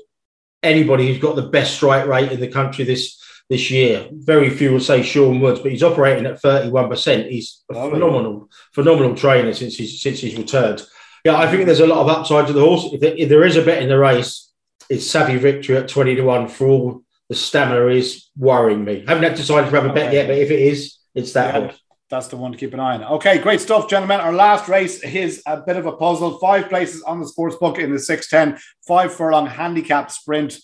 anybody 0.63 1.09
who's 1.09 1.19
got 1.19 1.37
the 1.37 1.43
best 1.43 1.75
strike 1.75 2.07
rate 2.07 2.31
in 2.31 2.41
the 2.41 2.49
country 2.49 2.85
this 2.85 3.19
this 3.49 3.73
year, 3.73 4.09
very 4.13 4.51
few 4.51 4.73
would 4.73 4.83
say 4.85 5.03
Sean 5.03 5.41
Woods, 5.41 5.59
but 5.59 5.73
he's 5.73 5.83
operating 5.83 6.27
at 6.27 6.41
thirty 6.41 6.71
one 6.71 6.89
percent. 6.89 7.29
He's 7.29 7.65
a 7.71 7.75
Lovely. 7.75 7.99
phenomenal, 7.99 8.49
phenomenal 8.73 9.17
trainer 9.17 9.53
since 9.53 9.75
he's 9.75 10.01
since 10.01 10.21
he's 10.21 10.37
returned. 10.37 10.87
Yeah, 11.25 11.37
I 11.37 11.51
think 11.51 11.67
there's 11.67 11.81
a 11.81 11.87
lot 11.87 11.99
of 11.99 12.09
upside 12.09 12.47
to 12.47 12.53
the 12.53 12.65
horse. 12.65 12.87
If 12.93 13.01
there, 13.01 13.15
if 13.17 13.29
there 13.29 13.45
is 13.45 13.57
a 13.57 13.63
bet 13.63 13.83
in 13.83 13.89
the 13.89 13.99
race, 13.99 14.53
it's 14.89 15.11
Savvy 15.11 15.37
Victory 15.37 15.77
at 15.77 15.89
twenty 15.89 16.15
to 16.15 16.23
one 16.23 16.47
for 16.47 16.67
all 16.69 17.03
the 17.31 17.37
stamina 17.37 17.87
is 17.87 18.29
worrying 18.37 18.85
me. 18.85 19.05
I 19.07 19.15
haven't 19.15 19.37
decided 19.37 19.71
to 19.71 19.77
have 19.77 19.87
a 19.89 19.93
bet 19.95 20.13
yet, 20.13 20.27
but 20.27 20.37
if 20.37 20.51
it 20.51 20.59
is, 20.59 20.97
it's 21.15 21.33
that 21.35 21.55
Yeah. 21.63 21.73
that's 22.11 22.27
the 22.27 22.37
one 22.37 22.51
to 22.51 22.59
keep 22.59 22.75
an 22.75 22.81
eye 22.81 22.97
on. 22.97 23.05
Okay, 23.05 23.39
great 23.39 23.61
stuff, 23.61 23.89
gentlemen. 23.89 24.19
Our 24.21 24.33
last 24.33 24.69
race 24.69 25.01
is 25.05 25.41
a 25.47 25.59
bit 25.59 25.77
of 25.77 25.87
a 25.87 25.93
puzzle. 25.93 26.39
Five 26.41 26.69
places 26.69 27.03
on 27.05 27.21
the 27.21 27.29
sports 27.29 27.55
book 27.57 27.79
in 27.79 27.93
the 27.93 28.01
610, 28.01 28.61
five 28.87 29.15
furlong 29.15 29.47
handicap 29.47 30.11
sprint. 30.11 30.59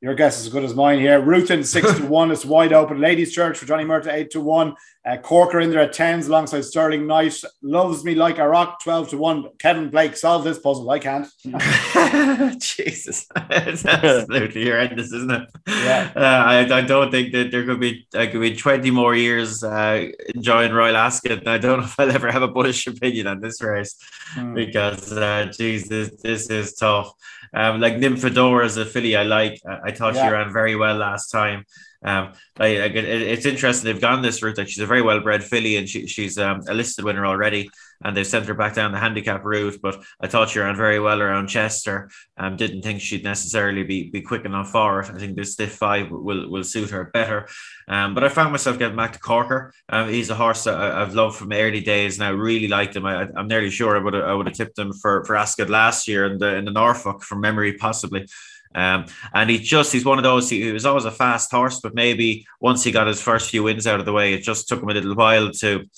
Your 0.00 0.14
guess 0.14 0.38
is 0.38 0.46
as 0.46 0.52
good 0.52 0.62
as 0.62 0.76
mine 0.76 1.00
here. 1.00 1.20
Rutan 1.20 1.64
six 1.64 1.92
to 1.98 2.06
one. 2.06 2.30
It's 2.30 2.44
wide 2.44 2.72
open. 2.72 3.00
Ladies 3.00 3.32
Church 3.32 3.58
for 3.58 3.66
Johnny 3.66 3.84
Murtagh 3.84 4.12
eight 4.12 4.30
to 4.30 4.40
one. 4.40 4.76
Uh, 5.04 5.16
Corker 5.16 5.58
in 5.58 5.70
there 5.70 5.80
at 5.80 5.92
tens 5.92 6.28
alongside 6.28 6.64
Sterling 6.64 7.06
Knight. 7.08 7.34
Loves 7.62 8.04
me 8.04 8.14
like 8.14 8.38
a 8.38 8.48
rock 8.48 8.80
twelve 8.80 9.08
to 9.08 9.18
one. 9.18 9.46
Kevin 9.58 9.90
Blake 9.90 10.16
solve 10.16 10.44
this 10.44 10.60
puzzle. 10.60 10.88
I 10.88 11.00
can't. 11.00 11.26
Jesus, 12.60 13.26
it's 13.50 13.84
absolutely 13.84 14.66
horrendous, 14.66 15.12
isn't 15.12 15.32
it? 15.32 15.48
Yeah. 15.66 16.12
Uh, 16.14 16.20
I, 16.20 16.78
I 16.78 16.80
don't 16.82 17.10
think 17.10 17.32
that 17.32 17.50
there 17.50 17.64
could 17.64 17.80
be 17.80 18.06
I 18.14 18.28
could 18.28 18.40
be 18.40 18.54
twenty 18.54 18.92
more 18.92 19.16
years 19.16 19.64
uh, 19.64 20.06
enjoying 20.32 20.72
Royal 20.72 20.96
Ascot. 20.96 21.38
And 21.38 21.48
I 21.48 21.58
don't 21.58 21.78
know 21.80 21.84
if 21.86 21.98
I'll 21.98 22.10
ever 22.12 22.30
have 22.30 22.42
a 22.42 22.48
bullish 22.48 22.86
opinion 22.86 23.26
on 23.26 23.40
this 23.40 23.60
race 23.60 23.96
Hmm. 24.34 24.54
because, 24.54 25.10
uh, 25.12 25.50
geez, 25.56 25.88
this, 25.88 26.10
this 26.22 26.50
is 26.50 26.74
tough. 26.74 27.12
Um, 27.54 27.80
like 27.80 27.94
Nymphadora 27.94 28.64
is 28.66 28.76
a 28.76 28.84
filly 28.84 29.16
I 29.16 29.22
like. 29.24 29.60
I, 29.68 29.88
I 29.88 29.92
thought 29.92 30.14
Yeah. 30.14 30.26
she 30.28 30.32
ran 30.32 30.52
very 30.52 30.76
well 30.76 30.96
last 30.96 31.30
time. 31.30 31.64
Um, 32.04 32.32
I, 32.58 32.66
I 32.66 32.84
it, 32.86 33.04
it's 33.04 33.46
interesting 33.46 33.90
they've 33.92 34.00
gone 34.00 34.22
this 34.22 34.42
route. 34.42 34.58
Like 34.58 34.68
she's 34.68 34.82
a 34.82 34.86
very 34.86 35.02
well 35.02 35.20
bred 35.20 35.42
filly, 35.42 35.76
and 35.76 35.88
she, 35.88 36.06
she's 36.06 36.38
um, 36.38 36.62
a 36.68 36.74
listed 36.74 37.04
winner 37.04 37.26
already. 37.26 37.70
And 38.02 38.16
they've 38.16 38.26
sent 38.26 38.46
her 38.46 38.54
back 38.54 38.74
down 38.74 38.92
the 38.92 38.98
handicap 38.98 39.44
route. 39.44 39.80
But 39.82 40.00
I 40.20 40.28
thought 40.28 40.50
she 40.50 40.60
ran 40.60 40.76
very 40.76 41.00
well 41.00 41.20
around 41.20 41.48
Chester. 41.48 42.10
Um, 42.36 42.56
didn't 42.56 42.82
think 42.82 43.00
she'd 43.00 43.24
necessarily 43.24 43.82
be 43.82 44.10
be 44.10 44.20
quick 44.20 44.44
enough 44.44 44.70
for 44.70 45.00
it. 45.00 45.10
I 45.10 45.18
think 45.18 45.36
this 45.36 45.52
stiff 45.52 45.74
five 45.74 46.10
will 46.10 46.50
will 46.50 46.64
suit 46.64 46.90
her 46.90 47.10
better. 47.12 47.48
Um, 47.88 48.14
but 48.14 48.24
I 48.24 48.28
found 48.28 48.52
myself 48.52 48.78
getting 48.78 48.96
back 48.96 49.14
to 49.14 49.18
Corker. 49.18 49.72
Um, 49.88 50.08
he's 50.08 50.30
a 50.30 50.34
horse 50.34 50.64
that 50.64 50.78
I, 50.78 51.02
I've 51.02 51.14
loved 51.14 51.36
from 51.36 51.52
early 51.52 51.80
days, 51.80 52.18
and 52.18 52.26
I 52.26 52.30
really 52.30 52.68
liked 52.68 52.94
him. 52.94 53.06
I, 53.06 53.26
I'm 53.36 53.48
nearly 53.48 53.70
sure 53.70 53.96
I 53.96 54.00
would 54.00 54.14
have 54.14 54.24
I 54.24 54.34
would 54.34 54.46
have 54.46 54.56
tipped 54.56 54.78
him 54.78 54.92
for 54.92 55.24
for 55.24 55.36
Ascot 55.36 55.68
last 55.68 56.06
year 56.06 56.26
in 56.26 56.38
the 56.38 56.54
in 56.56 56.64
the 56.64 56.70
Norfolk 56.70 57.22
from 57.22 57.40
memory, 57.40 57.74
possibly. 57.74 58.26
Um, 58.74 59.06
and 59.32 59.48
he 59.48 59.58
just 59.58 59.92
he's 59.92 60.04
one 60.04 60.18
of 60.18 60.24
those 60.24 60.50
he, 60.50 60.62
he 60.62 60.72
was 60.72 60.86
always 60.86 61.04
a 61.04 61.10
fast 61.10 61.50
horse, 61.50 61.80
but 61.80 61.94
maybe 61.94 62.46
once 62.60 62.84
he 62.84 62.92
got 62.92 63.06
his 63.06 63.20
first 63.20 63.50
few 63.50 63.62
wins 63.62 63.86
out 63.86 64.00
of 64.00 64.06
the 64.06 64.12
way, 64.12 64.34
it 64.34 64.42
just 64.42 64.68
took 64.68 64.82
him 64.82 64.88
a 64.88 64.94
little 64.94 65.14
while 65.14 65.50
to 65.50 65.88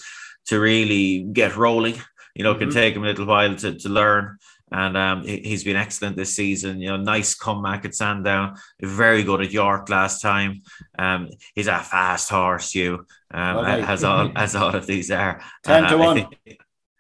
to 0.47 0.61
really 0.61 1.23
get 1.33 1.57
rolling. 1.57 1.95
You 2.35 2.45
know, 2.45 2.55
can 2.55 2.69
Mhm. 2.69 2.75
take 2.75 2.95
him 2.95 3.03
a 3.05 3.07
little 3.07 3.27
while 3.27 3.55
to, 3.57 3.75
to 3.79 3.89
learn. 3.89 4.39
And 4.73 4.97
um, 4.97 5.23
he, 5.25 5.39
he's 5.39 5.65
been 5.65 5.75
excellent 5.77 6.17
this 6.17 6.37
season. 6.37 6.81
You 6.81 6.91
know, 6.91 6.97
nice 6.97 7.35
comeback 7.35 7.85
at 7.85 7.95
Sandown. 7.95 8.55
Very 8.81 9.25
good 9.25 9.41
at 9.41 9.51
York 9.53 9.89
last 9.89 10.21
time. 10.23 10.63
Um, 10.97 11.29
he's 11.57 11.67
a 11.67 11.81
fast 11.81 12.31
horse. 12.31 12.73
You 12.75 13.05
um, 13.35 13.57
Okay. 13.59 13.83
as 13.83 14.05
all 14.05 14.31
as 14.37 14.55
all 14.55 14.75
of 14.75 14.87
these 14.87 15.11
are. 15.11 15.41
10 15.65 15.77
And, 15.85 15.89
to 15.89 15.95
uh, 15.97 15.99
I 15.99 16.07
one. 16.07 16.17
think- 16.17 16.59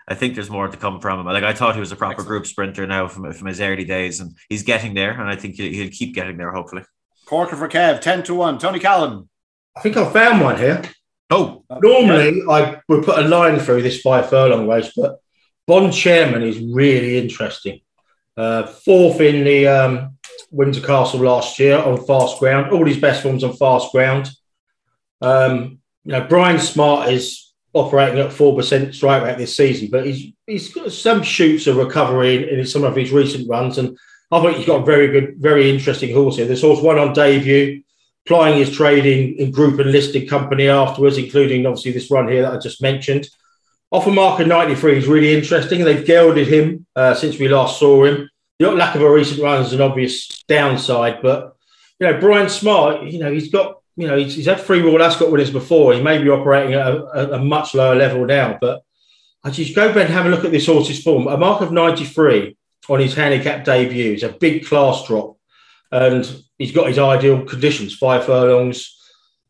I 0.09 0.15
think 0.17 0.35
there's 0.35 0.51
more 0.51 0.67
to 0.67 0.77
come 0.77 1.01
from 1.01 1.21
him. 1.21 1.27
Like 1.27 1.45
I 1.45 1.53
thought 1.53 1.75
he 1.77 1.81
was 1.81 1.93
a 1.93 1.97
proper 1.97 2.15
Excellent. 2.15 2.29
group 2.29 2.47
sprinter 2.47 2.85
now 2.85 3.07
from, 3.07 3.33
from 3.33 3.47
his 3.47 3.61
early 3.61 3.85
days, 3.85 4.19
and 4.19 4.33
he's 4.49 4.65
getting 4.65 4.93
there. 4.93 5.13
And 5.13 5.31
I 5.31 5.37
think 5.37 5.55
he'll, 5.55 5.73
he'll 5.73 5.91
keep 5.91 6.17
getting 6.17 6.37
there. 6.37 6.51
Hopefully. 6.51 6.83
Corker 7.27 7.55
for 7.55 7.69
Kev, 7.69 8.01
10 8.01 8.25
to 8.25 8.35
1. 8.35 8.59
Tony 8.59 8.81
Calvin. 8.81 9.29
I 9.77 9.81
think 9.83 9.97
I 9.97 10.13
found 10.13 10.41
one 10.41 10.57
here. 10.59 10.83
Oh, 11.31 11.65
Normally, 11.83 12.43
I 12.51 12.81
would 12.89 13.05
put 13.05 13.19
a 13.19 13.29
line 13.29 13.59
through 13.61 13.83
this 13.83 14.01
five 14.01 14.29
furlong 14.29 14.69
race, 14.69 14.93
but 14.97 15.21
Bond 15.67 15.93
Chairman 15.93 16.43
is 16.43 16.59
really 16.59 17.19
interesting. 17.19 17.81
Uh, 18.37 18.67
fourth 18.67 19.21
in 19.21 19.45
the 19.45 19.69
um, 19.69 20.17
Windsor 20.51 20.81
Castle 20.81 21.21
last 21.21 21.59
year 21.59 21.79
on 21.79 22.05
fast 22.05 22.39
ground. 22.39 22.73
All 22.73 22.85
his 22.85 22.99
best 22.99 23.23
forms 23.23 23.45
on 23.45 23.53
fast 23.53 23.93
ground. 23.93 24.29
Um, 25.21 25.79
you 26.05 26.13
know, 26.13 26.27
Brian 26.27 26.59
Smart 26.59 27.11
is 27.11 27.53
operating 27.73 28.19
at 28.19 28.33
four 28.33 28.57
percent 28.57 28.95
strike 28.95 29.23
rate 29.23 29.39
this 29.39 29.57
season, 29.57 29.89
but 29.93 30.07
he's 30.07 30.33
he's 30.47 30.73
got 30.75 30.91
some 30.91 31.23
shoots 31.23 31.69
of 31.69 31.77
recovery 31.77 32.37
in, 32.37 32.61
in 32.61 32.67
some 32.67 32.83
of 32.83 32.97
his 32.97 33.13
recent 33.13 33.49
runs, 33.49 33.79
and 33.79 33.97
I 34.33 34.41
think 34.41 34.57
he's 34.57 34.67
got 34.67 34.83
a 34.83 34.85
very 34.85 35.09
good, 35.09 35.37
very 35.39 35.71
interesting 35.71 36.15
horse 36.15 36.37
here. 36.37 36.47
This 36.47 36.63
horse 36.63 36.81
won 36.81 36.99
on 36.99 37.13
debut 37.13 37.83
plying 38.27 38.59
his 38.59 38.75
trade 38.75 39.07
in, 39.07 39.51
group 39.51 39.81
and 39.81 39.91
listed 39.91 40.29
company 40.29 40.69
afterwards, 40.69 41.19
including 41.19 41.67
obviously 41.67 41.93
this 41.93 42.11
run 42.11 42.29
here 42.29 42.43
that 42.43 42.53
I 42.53 42.59
just 42.59 42.83
mentioned. 42.83 43.29
Off 43.91 44.07
a 44.07 44.11
mark 44.11 44.41
of 44.41 44.47
93 44.47 44.99
is 44.99 45.09
really 45.09 45.35
interesting. 45.35 45.85
They've 45.85 46.07
gelded 46.07 46.47
him 46.47 46.87
uh, 46.95 47.15
since 47.15 47.39
we 47.39 47.49
last 47.49 47.79
saw 47.79 48.05
him. 48.05 48.31
The 48.59 48.71
lack 48.71 48.95
of 48.95 49.03
a 49.03 49.11
recent 49.11 49.41
run 49.41 49.63
is 49.63 49.73
an 49.73 49.81
obvious 49.81 50.45
downside, 50.47 51.23
but 51.23 51.57
you 51.99 52.07
know, 52.07 52.21
Brian 52.21 52.49
Smart, 52.49 53.05
you 53.05 53.19
know, 53.19 53.33
he's 53.33 53.51
got, 53.51 53.81
you 53.97 54.07
know, 54.07 54.17
he's, 54.17 54.35
he's 54.35 54.47
had 54.47 54.61
three 54.61 54.81
Royal 54.81 55.03
Ascot 55.03 55.31
winners 55.31 55.51
before. 55.51 55.95
He 55.95 56.03
may 56.03 56.23
be 56.23 56.31
operating 56.31 56.75
at 56.75 56.87
a, 56.87 57.05
a, 57.05 57.33
a 57.33 57.39
much 57.39 57.75
lower 57.75 57.95
level 57.95 58.25
now, 58.27 58.59
but 58.61 58.83
I 59.43 59.51
just 59.51 59.75
go 59.75 59.89
and 59.89 60.11
have 60.11 60.27
a 60.27 60.29
look 60.29 60.45
at 60.45 60.51
this 60.51 60.67
horse's 60.67 61.03
form. 61.03 61.27
A 61.27 61.37
mark 61.37 61.63
of 61.63 61.73
93 61.73 62.57
on 62.89 63.01
his 63.01 63.15
handicap 63.15 63.65
debut 63.65 64.13
is 64.13 64.23
a 64.23 64.29
big 64.29 64.67
class 64.67 65.07
drop, 65.07 65.37
and 65.91 66.43
he's 66.61 66.73
got 66.73 66.87
his 66.87 66.99
ideal 66.99 67.45
conditions: 67.45 67.97
five 67.97 68.25
furlongs, 68.25 68.97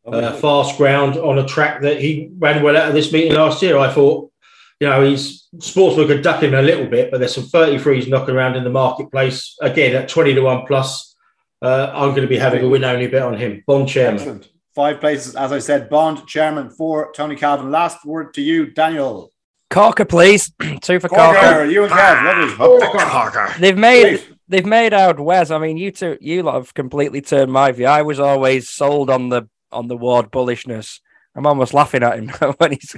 uh, 0.05 0.31
fast 0.33 0.77
ground 0.77 1.17
on 1.17 1.37
a 1.37 1.45
track 1.45 1.81
that 1.81 2.01
he 2.01 2.31
ran 2.39 2.63
well 2.63 2.77
out 2.77 2.87
of 2.87 2.95
this 2.95 3.11
meeting 3.11 3.33
last 3.33 3.61
year. 3.61 3.77
I 3.77 3.91
thought, 3.91 4.31
you 4.79 4.87
know, 4.87 5.03
he's 5.03 5.47
sportsbook 5.57 6.07
could 6.07 6.23
duck 6.23 6.41
him 6.41 6.53
a 6.53 6.61
little 6.61 6.87
bit, 6.87 7.11
but 7.11 7.19
there's 7.19 7.35
some 7.35 7.43
33s 7.43 8.07
knocking 8.07 8.35
around 8.35 8.55
in 8.55 8.63
the 8.63 8.69
marketplace. 8.69 9.55
Again, 9.61 9.95
at 9.95 10.09
20 10.09 10.33
to 10.35 10.41
1 10.41 10.65
plus, 10.65 11.15
uh, 11.61 11.91
I'm 11.93 12.11
going 12.11 12.21
to 12.21 12.27
be 12.27 12.37
having 12.37 12.63
a 12.63 12.69
win 12.69 12.83
only 12.83 13.07
bet 13.07 13.23
on 13.23 13.37
him. 13.37 13.63
Bond 13.67 13.87
chairman. 13.87 14.15
Excellent. 14.15 14.49
Five 14.73 15.01
places, 15.01 15.35
as 15.35 15.51
I 15.51 15.59
said, 15.59 15.89
Bond, 15.89 16.25
Chairman 16.27 16.69
for 16.69 17.11
Tony 17.13 17.35
Calvin. 17.35 17.71
Last 17.71 18.05
word 18.05 18.33
to 18.35 18.41
you, 18.41 18.67
Daniel. 18.67 19.29
Corker, 19.69 20.05
please. 20.05 20.51
Two 20.81 21.01
for 21.01 21.09
Corker, 21.09 21.39
Corker. 21.39 21.65
you 21.65 21.83
and 21.83 21.91
Kev, 21.91 22.57
lovely. 22.57 22.87
Corker. 22.87 23.53
They've 23.59 23.77
made 23.77 24.01
Great. 24.01 24.30
They've 24.51 24.65
made 24.65 24.93
out 24.93 25.19
Wes. 25.19 25.49
I 25.49 25.57
mean, 25.57 25.77
you 25.77 25.91
two, 25.91 26.17
you 26.21 26.43
lot 26.43 26.55
have 26.55 26.73
completely 26.73 27.21
turned 27.21 27.51
my 27.51 27.71
view. 27.71 27.87
I 27.87 28.03
was 28.03 28.19
always 28.19 28.69
sold 28.69 29.09
on 29.09 29.29
the 29.29 29.47
on 29.71 29.87
the 29.87 29.97
Ward 29.97 30.31
bullishness. 30.31 30.99
I'm 31.33 31.47
almost 31.47 31.73
laughing 31.73 32.03
at 32.03 32.19
him 32.19 32.27
when 32.57 32.73
he's 32.73 32.93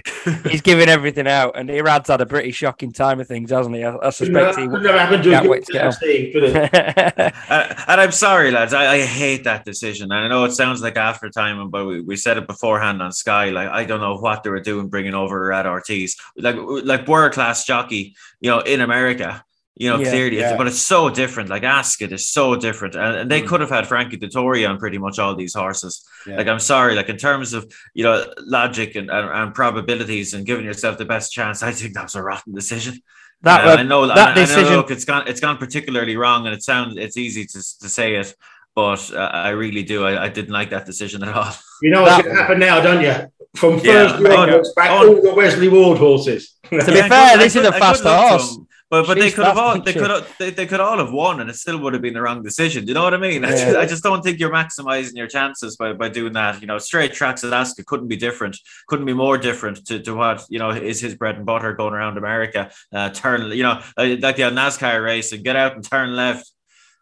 he's 0.50 0.62
giving 0.70 0.90
everything 0.90 1.28
out, 1.28 1.56
and 1.56 1.70
Irad's 1.70 2.10
had 2.10 2.20
a 2.20 2.26
pretty 2.26 2.50
shocking 2.50 2.92
time 2.92 3.20
of 3.20 3.28
things, 3.28 3.52
hasn't 3.52 3.76
he? 3.76 3.84
I, 3.84 3.96
I 3.96 4.10
suspect 4.10 4.58
he. 4.58 4.68
Could 4.68 4.82
never 4.82 4.98
happen 4.98 5.22
to 5.22 5.30
a 5.30 5.32
Can't 5.34 5.50
wait 5.50 5.66
to 5.66 5.74
get 5.74 5.86
on. 5.86 5.94
team. 5.94 7.32
Uh, 7.54 7.84
and 7.88 8.02
I'm 8.02 8.12
sorry, 8.12 8.50
lads. 8.50 8.74
I, 8.74 8.94
I 8.94 9.02
hate 9.02 9.44
that 9.44 9.66
decision. 9.66 10.12
And 10.12 10.26
I 10.26 10.28
know 10.28 10.46
it 10.46 10.54
sounds 10.54 10.82
like 10.82 10.98
after 10.98 11.30
time, 11.30 11.70
but 11.70 11.86
we, 11.86 12.02
we 12.02 12.16
said 12.16 12.38
it 12.38 12.48
beforehand 12.48 13.02
on 13.02 13.12
Sky. 13.12 13.50
Like 13.50 13.70
I 13.70 13.86
don't 13.86 14.02
know 14.02 14.16
what 14.18 14.42
they 14.42 14.50
were 14.50 14.62
doing 14.62 14.88
bringing 14.88 15.14
over 15.14 15.48
Rad 15.48 15.68
Ortiz, 15.68 16.16
like 16.36 16.56
like 16.58 17.08
world 17.08 17.34
class 17.34 17.66
jockey, 17.66 18.16
you 18.40 18.50
know, 18.50 18.62
in 18.62 18.82
America. 18.82 19.46
You 19.76 19.90
know, 19.90 20.00
Yeah, 20.00 20.10
clearly, 20.12 20.38
it's- 20.38 20.56
but 20.58 20.68
it's 20.68 20.80
so 20.82 21.10
different. 21.10 21.50
Like 21.50 21.64
Ascot 21.64 22.12
is 22.12 22.30
so 22.30 22.56
different, 22.56 22.94
and, 22.96 23.16
and 23.22 23.32
they 23.32 23.42
Mm. 23.42 23.48
could 23.48 23.62
have 23.62 23.72
had 23.72 23.88
Frankie 23.88 24.18
Dettori 24.18 24.70
on 24.70 24.78
pretty 24.78 25.00
much 25.00 25.18
all 25.18 25.36
these 25.36 25.56
horses. 25.56 26.04
Yeah. 26.28 26.38
Like 26.38 26.48
I'm 26.48 26.60
sorry, 26.60 26.94
like 26.96 27.10
in 27.10 27.18
terms 27.18 27.54
of 27.54 27.66
you 27.96 28.04
know 28.04 28.24
logic 28.40 28.96
and, 28.96 29.10
and, 29.10 29.28
and 29.30 29.54
probabilities 29.56 30.34
and 30.36 30.46
giving 30.46 30.66
yourself 30.66 30.98
the 31.00 31.06
best 31.06 31.32
chance, 31.34 31.64
I 31.64 31.72
think 31.72 31.96
that 31.96 32.04
was 32.04 32.16
a 32.16 32.22
rotten 32.22 32.54
decision. 32.54 32.96
that 33.42 33.66
Uh, 33.68 33.82
I 33.82 33.84
know 33.84 34.06
that 34.08 34.18
I, 34.18 34.22
I 34.22 34.36
know, 34.36 34.42
decision- 34.42 34.76
look, 34.76 34.92
it's 34.92 35.06
gone 35.06 35.24
it's 35.28 35.40
gone 35.40 35.58
particularly 35.58 36.16
wrong, 36.18 36.46
and 36.46 36.54
it 36.58 36.62
sounds 36.64 36.96
it's 36.98 37.18
easy 37.18 37.46
to, 37.54 37.60
to 37.82 37.90
say 37.90 38.16
it, 38.22 38.30
but 38.76 39.02
uh, 39.12 39.30
I 39.50 39.50
really 39.64 39.84
do. 39.84 40.06
I, 40.06 40.26
I 40.26 40.30
didn't 40.30 40.54
like 40.60 40.70
that 40.70 40.86
decision 40.86 41.24
at 41.24 41.34
all. 41.36 41.52
You 41.82 41.90
know 41.94 42.04
what's 42.04 42.22
going 42.24 42.36
to 42.36 42.42
happen 42.42 42.60
now, 42.60 42.80
don't 42.80 43.02
you? 43.02 43.16
From 43.56 43.74
Yeah. 43.80 44.08
Thursday 44.18 44.30
Oh, 44.38 44.62
back 44.76 44.92
oh. 44.92 44.98
all 45.16 45.22
the 45.22 45.34
Wesley 45.34 45.68
Ward 45.68 45.98
horses. 45.98 46.44
To 46.70 46.92
be 46.92 46.98
Yeah, 47.00 47.08
fair, 47.10 47.38
this 47.40 47.56
is 47.56 47.66
a 47.66 47.70
a 47.70 47.76
I 47.76 47.80
fast 47.80 48.04
could 48.04 48.10
look 48.10 48.30
horse. 48.30 48.58
Them, 48.94 49.06
But 49.06 49.08
but 49.08 49.20
they 49.20 49.32
could 49.32 49.46
have 49.46 49.58
all 49.58 49.72
isn't 49.72 49.86
they 49.86 49.94
could 49.94 50.10
have, 50.10 50.36
they, 50.38 50.50
they 50.52 50.66
could 50.66 50.80
all 50.80 50.98
have 50.98 51.12
won, 51.12 51.42
and 51.42 51.50
it 51.50 51.56
still 51.56 51.78
would 51.80 51.94
have 51.94 52.02
been 52.02 52.14
the 52.14 52.22
wrong 52.22 52.44
decision. 52.44 52.86
Do 52.86 52.90
you 52.90 52.94
know 52.94 53.04
what 53.04 53.14
I 53.14 53.18
mean? 53.18 53.44
I, 53.44 53.52
just, 53.52 53.76
I 53.76 53.86
just 53.86 54.04
don't 54.04 54.22
think 54.24 54.40
you're 54.40 54.52
maximizing 54.52 55.16
your 55.16 55.28
chances 55.28 55.76
by, 55.76 55.94
by 55.94 56.10
doing 56.10 56.34
that. 56.34 56.62
You 56.62 56.68
know, 56.68 56.78
straight 56.78 57.14
tracks 57.14 57.44
at 57.44 57.54
Ascot 57.54 57.86
couldn't 57.86 58.08
be 58.08 58.16
different, 58.16 58.58
couldn't 58.88 59.06
be 59.06 59.14
more 59.14 59.38
different 59.38 59.86
to, 59.88 60.00
to 60.00 60.14
what 60.14 60.46
you 60.50 60.60
know 60.60 60.70
is 60.70 61.02
his 61.02 61.16
bread 61.16 61.36
and 61.36 61.46
butter 61.46 61.74
going 61.74 61.94
around 61.94 62.18
America. 62.18 62.72
Uh, 62.94 63.10
turn, 63.10 63.52
you 63.52 63.64
know, 63.64 63.82
uh, 63.98 64.16
like 64.20 64.38
the 64.38 64.44
NASCAR 64.44 65.04
race 65.04 65.32
and 65.32 65.44
get 65.44 65.56
out 65.56 65.76
and 65.76 65.84
turn 65.84 66.16
left. 66.16 66.52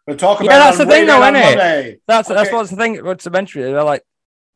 We'll 0.06 0.16
talk 0.16 0.40
Yeah, 0.40 0.46
about 0.46 0.58
that's 0.64 0.78
the 0.78 0.86
thing 0.86 1.06
Way 1.06 1.06
though, 1.06 1.20
Down 1.20 1.36
isn't 1.36 1.48
it? 1.52 1.56
Monday. 1.56 1.98
That's 2.08 2.28
that's 2.28 2.50
what's 2.50 2.70
the 2.70 2.76
thing. 2.76 3.04
What's 3.04 3.24
to 3.24 3.30
mention? 3.30 3.62
They're 3.62 3.84
like 3.84 4.02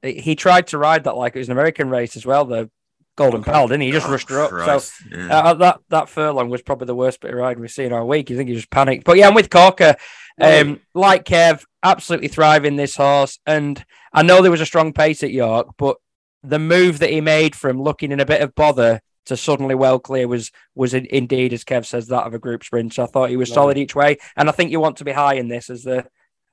he 0.02 0.34
tried 0.34 0.68
to 0.68 0.78
ride 0.78 1.04
that 1.04 1.16
like 1.16 1.36
it 1.36 1.38
was 1.38 1.48
an 1.48 1.52
American 1.52 1.88
race 1.88 2.16
as 2.16 2.26
well. 2.26 2.44
The 2.44 2.70
Golden 3.16 3.40
Okay. 3.40 3.50
Pal, 3.50 3.66
didn't 3.68 3.80
he? 3.82 3.86
He 3.88 3.92
just 3.92 4.06
Oh, 4.06 4.12
rushed 4.12 4.28
her 4.30 4.40
up. 4.42 4.50
Christ, 4.50 4.92
So 4.98 5.04
yeah. 5.16 5.38
uh, 5.38 5.54
that 5.54 5.80
that 5.88 6.08
furlong 6.08 6.50
was 6.50 6.62
probably 6.62 6.86
the 6.86 6.94
worst 6.94 7.20
bit 7.20 7.30
of 7.32 7.36
riding 7.38 7.60
we've 7.60 7.70
seen 7.70 7.92
all 7.92 8.06
week. 8.06 8.28
You 8.30 8.36
think 8.36 8.48
he 8.50 8.54
just 8.54 8.70
panicked? 8.70 9.04
But 9.04 9.16
yeah, 9.16 9.26
I'm 9.28 9.34
with 9.34 9.50
Corker. 9.50 9.96
Um, 10.38 10.80
like 10.94 11.24
Kev, 11.24 11.64
absolutely 11.82 12.28
thriving 12.28 12.76
this 12.76 12.94
horse, 12.96 13.38
and 13.46 13.82
I 14.12 14.22
know 14.22 14.42
there 14.42 14.50
was 14.50 14.60
a 14.60 14.66
strong 14.66 14.92
pace 14.92 15.22
at 15.22 15.30
York, 15.30 15.68
but 15.78 15.96
the 16.42 16.58
move 16.58 16.98
that 16.98 17.08
he 17.10 17.22
made 17.22 17.56
from 17.56 17.80
looking 17.82 18.12
in 18.12 18.20
a 18.20 18.26
bit 18.26 18.42
of 18.42 18.54
bother 18.54 19.00
to 19.24 19.36
suddenly 19.36 19.74
well 19.74 19.98
clear 19.98 20.28
was 20.28 20.52
was 20.74 20.92
in, 20.92 21.06
indeed, 21.06 21.54
as 21.54 21.64
Kev 21.64 21.86
says, 21.86 22.08
that 22.08 22.26
of 22.26 22.34
a 22.34 22.38
group 22.38 22.62
sprint. 22.64 22.92
So 22.92 23.04
I 23.04 23.06
thought 23.06 23.30
he 23.30 23.36
was 23.38 23.48
Lovely. 23.48 23.54
solid 23.62 23.78
each 23.78 23.94
way, 23.94 24.18
and 24.36 24.48
I 24.50 24.52
think 24.52 24.70
you 24.70 24.78
want 24.78 24.98
to 24.98 25.04
be 25.04 25.12
high 25.12 25.34
in 25.34 25.48
this 25.48 25.70
as 25.70 25.84
the 25.84 26.06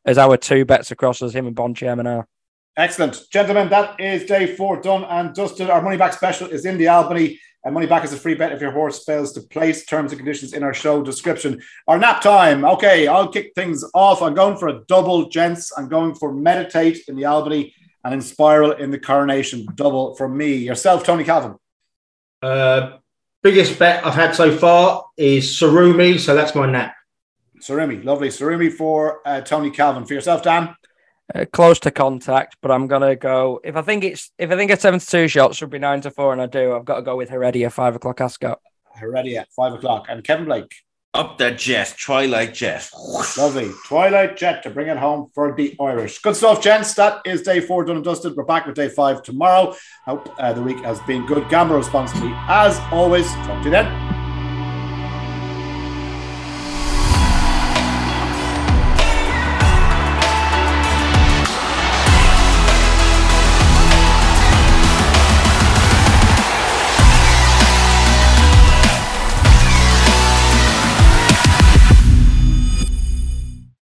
as 0.05 0.17
our 0.17 0.37
two 0.37 0.63
bets 0.63 0.89
across 0.91 1.21
as 1.21 1.35
him 1.35 1.45
and 1.45 1.55
Bond 1.55 1.75
Chairman 1.75 2.07
are. 2.07 2.25
Excellent. 2.75 3.21
Gentlemen, 3.31 3.69
that 3.69 3.99
is 3.99 4.25
day 4.25 4.55
four 4.55 4.81
done 4.81 5.03
and 5.03 5.35
dusted. 5.35 5.69
Our 5.69 5.81
money 5.81 5.97
back 5.97 6.13
special 6.13 6.47
is 6.47 6.65
in 6.65 6.77
the 6.77 6.87
Albany. 6.87 7.39
And 7.65 7.73
money 7.73 7.85
back 7.87 8.03
is 8.03 8.11
a 8.11 8.17
free 8.17 8.33
bet 8.33 8.51
if 8.51 8.59
your 8.59 8.71
horse 8.71 9.05
fails 9.05 9.31
to 9.33 9.41
place. 9.41 9.85
Terms 9.85 10.11
and 10.11 10.19
conditions 10.19 10.53
in 10.53 10.63
our 10.63 10.73
show 10.73 11.01
description. 11.01 11.61
Our 11.87 11.97
nap 11.97 12.21
time. 12.21 12.65
Okay, 12.65 13.07
I'll 13.07 13.31
kick 13.31 13.53
things 13.55 13.85
off. 13.93 14.21
I'm 14.21 14.33
going 14.33 14.57
for 14.57 14.67
a 14.67 14.83
double, 14.87 15.29
gents. 15.29 15.71
I'm 15.77 15.87
going 15.87 16.15
for 16.15 16.33
meditate 16.33 17.03
in 17.07 17.15
the 17.15 17.25
Albany 17.25 17.73
and 18.03 18.19
Inspiral 18.19 18.79
in 18.79 18.91
the 18.91 18.99
Coronation. 18.99 19.65
Double 19.75 20.15
for 20.15 20.27
me. 20.27 20.55
Yourself, 20.55 21.05
Tony 21.05 21.23
Calvin. 21.23 21.55
Uh, 22.41 22.97
biggest 23.41 23.79
bet 23.79 24.05
I've 24.05 24.15
had 24.15 24.35
so 24.35 24.57
far 24.57 25.05
is 25.15 25.45
Sarumi, 25.47 26.19
so 26.19 26.35
that's 26.35 26.55
my 26.55 26.69
nap. 26.69 26.95
Sarumi, 27.61 28.03
lovely. 28.03 28.27
Sarumi 28.27 28.73
for 28.73 29.21
uh, 29.25 29.39
Tony 29.39 29.71
Calvin. 29.71 30.05
For 30.05 30.15
yourself, 30.15 30.43
Dan. 30.43 30.75
Uh, 31.33 31.45
close 31.45 31.79
to 31.79 31.89
contact, 31.89 32.57
but 32.61 32.69
I'm 32.69 32.87
gonna 32.87 33.15
go. 33.15 33.61
If 33.63 33.77
I 33.77 33.81
think 33.81 34.03
it's 34.03 34.31
if 34.37 34.51
I 34.51 34.57
think 34.57 34.71
a 34.71 34.77
seven 34.77 34.99
to 34.99 35.05
two 35.05 35.27
shot 35.29 35.55
should 35.55 35.69
be 35.69 35.79
nine 35.79 36.01
to 36.01 36.11
four, 36.11 36.33
and 36.33 36.41
I 36.41 36.47
do, 36.47 36.75
I've 36.75 36.83
got 36.83 36.97
to 36.97 37.01
go 37.01 37.15
with 37.15 37.29
Heredia 37.29 37.69
five 37.69 37.95
o'clock 37.95 38.19
Ascot. 38.19 38.59
Heredia 38.93 39.45
five 39.55 39.73
o'clock, 39.73 40.07
and 40.09 40.21
Kevin 40.23 40.45
Blake. 40.45 40.75
Up 41.13 41.37
the 41.37 41.51
jet, 41.51 41.95
Twilight 41.97 42.55
Jet. 42.55 42.89
Lovely. 43.37 43.71
Twilight 43.87 44.35
Jet 44.35 44.63
to 44.63 44.71
bring 44.71 44.87
it 44.87 44.97
home 44.97 45.29
for 45.33 45.55
the 45.55 45.75
Irish. 45.79 46.19
Good 46.19 46.35
stuff, 46.35 46.61
gents. 46.61 46.95
That 46.95 47.21
is 47.23 47.43
day 47.43 47.61
four 47.61 47.85
done 47.85 47.97
and 47.97 48.05
dusted. 48.05 48.35
We're 48.35 48.43
back 48.45 48.65
with 48.65 48.75
day 48.75 48.89
five 48.89 49.21
tomorrow. 49.21 49.75
Hope 50.05 50.27
uh, 50.39 50.53
the 50.53 50.61
week 50.61 50.79
has 50.79 50.99
been 51.01 51.25
good. 51.25 51.47
Gamble 51.49 51.77
responsibly 51.77 52.33
as 52.47 52.79
always. 52.91 53.27
Talk 53.27 53.59
to 53.59 53.65
you 53.65 53.71
then. 53.71 54.02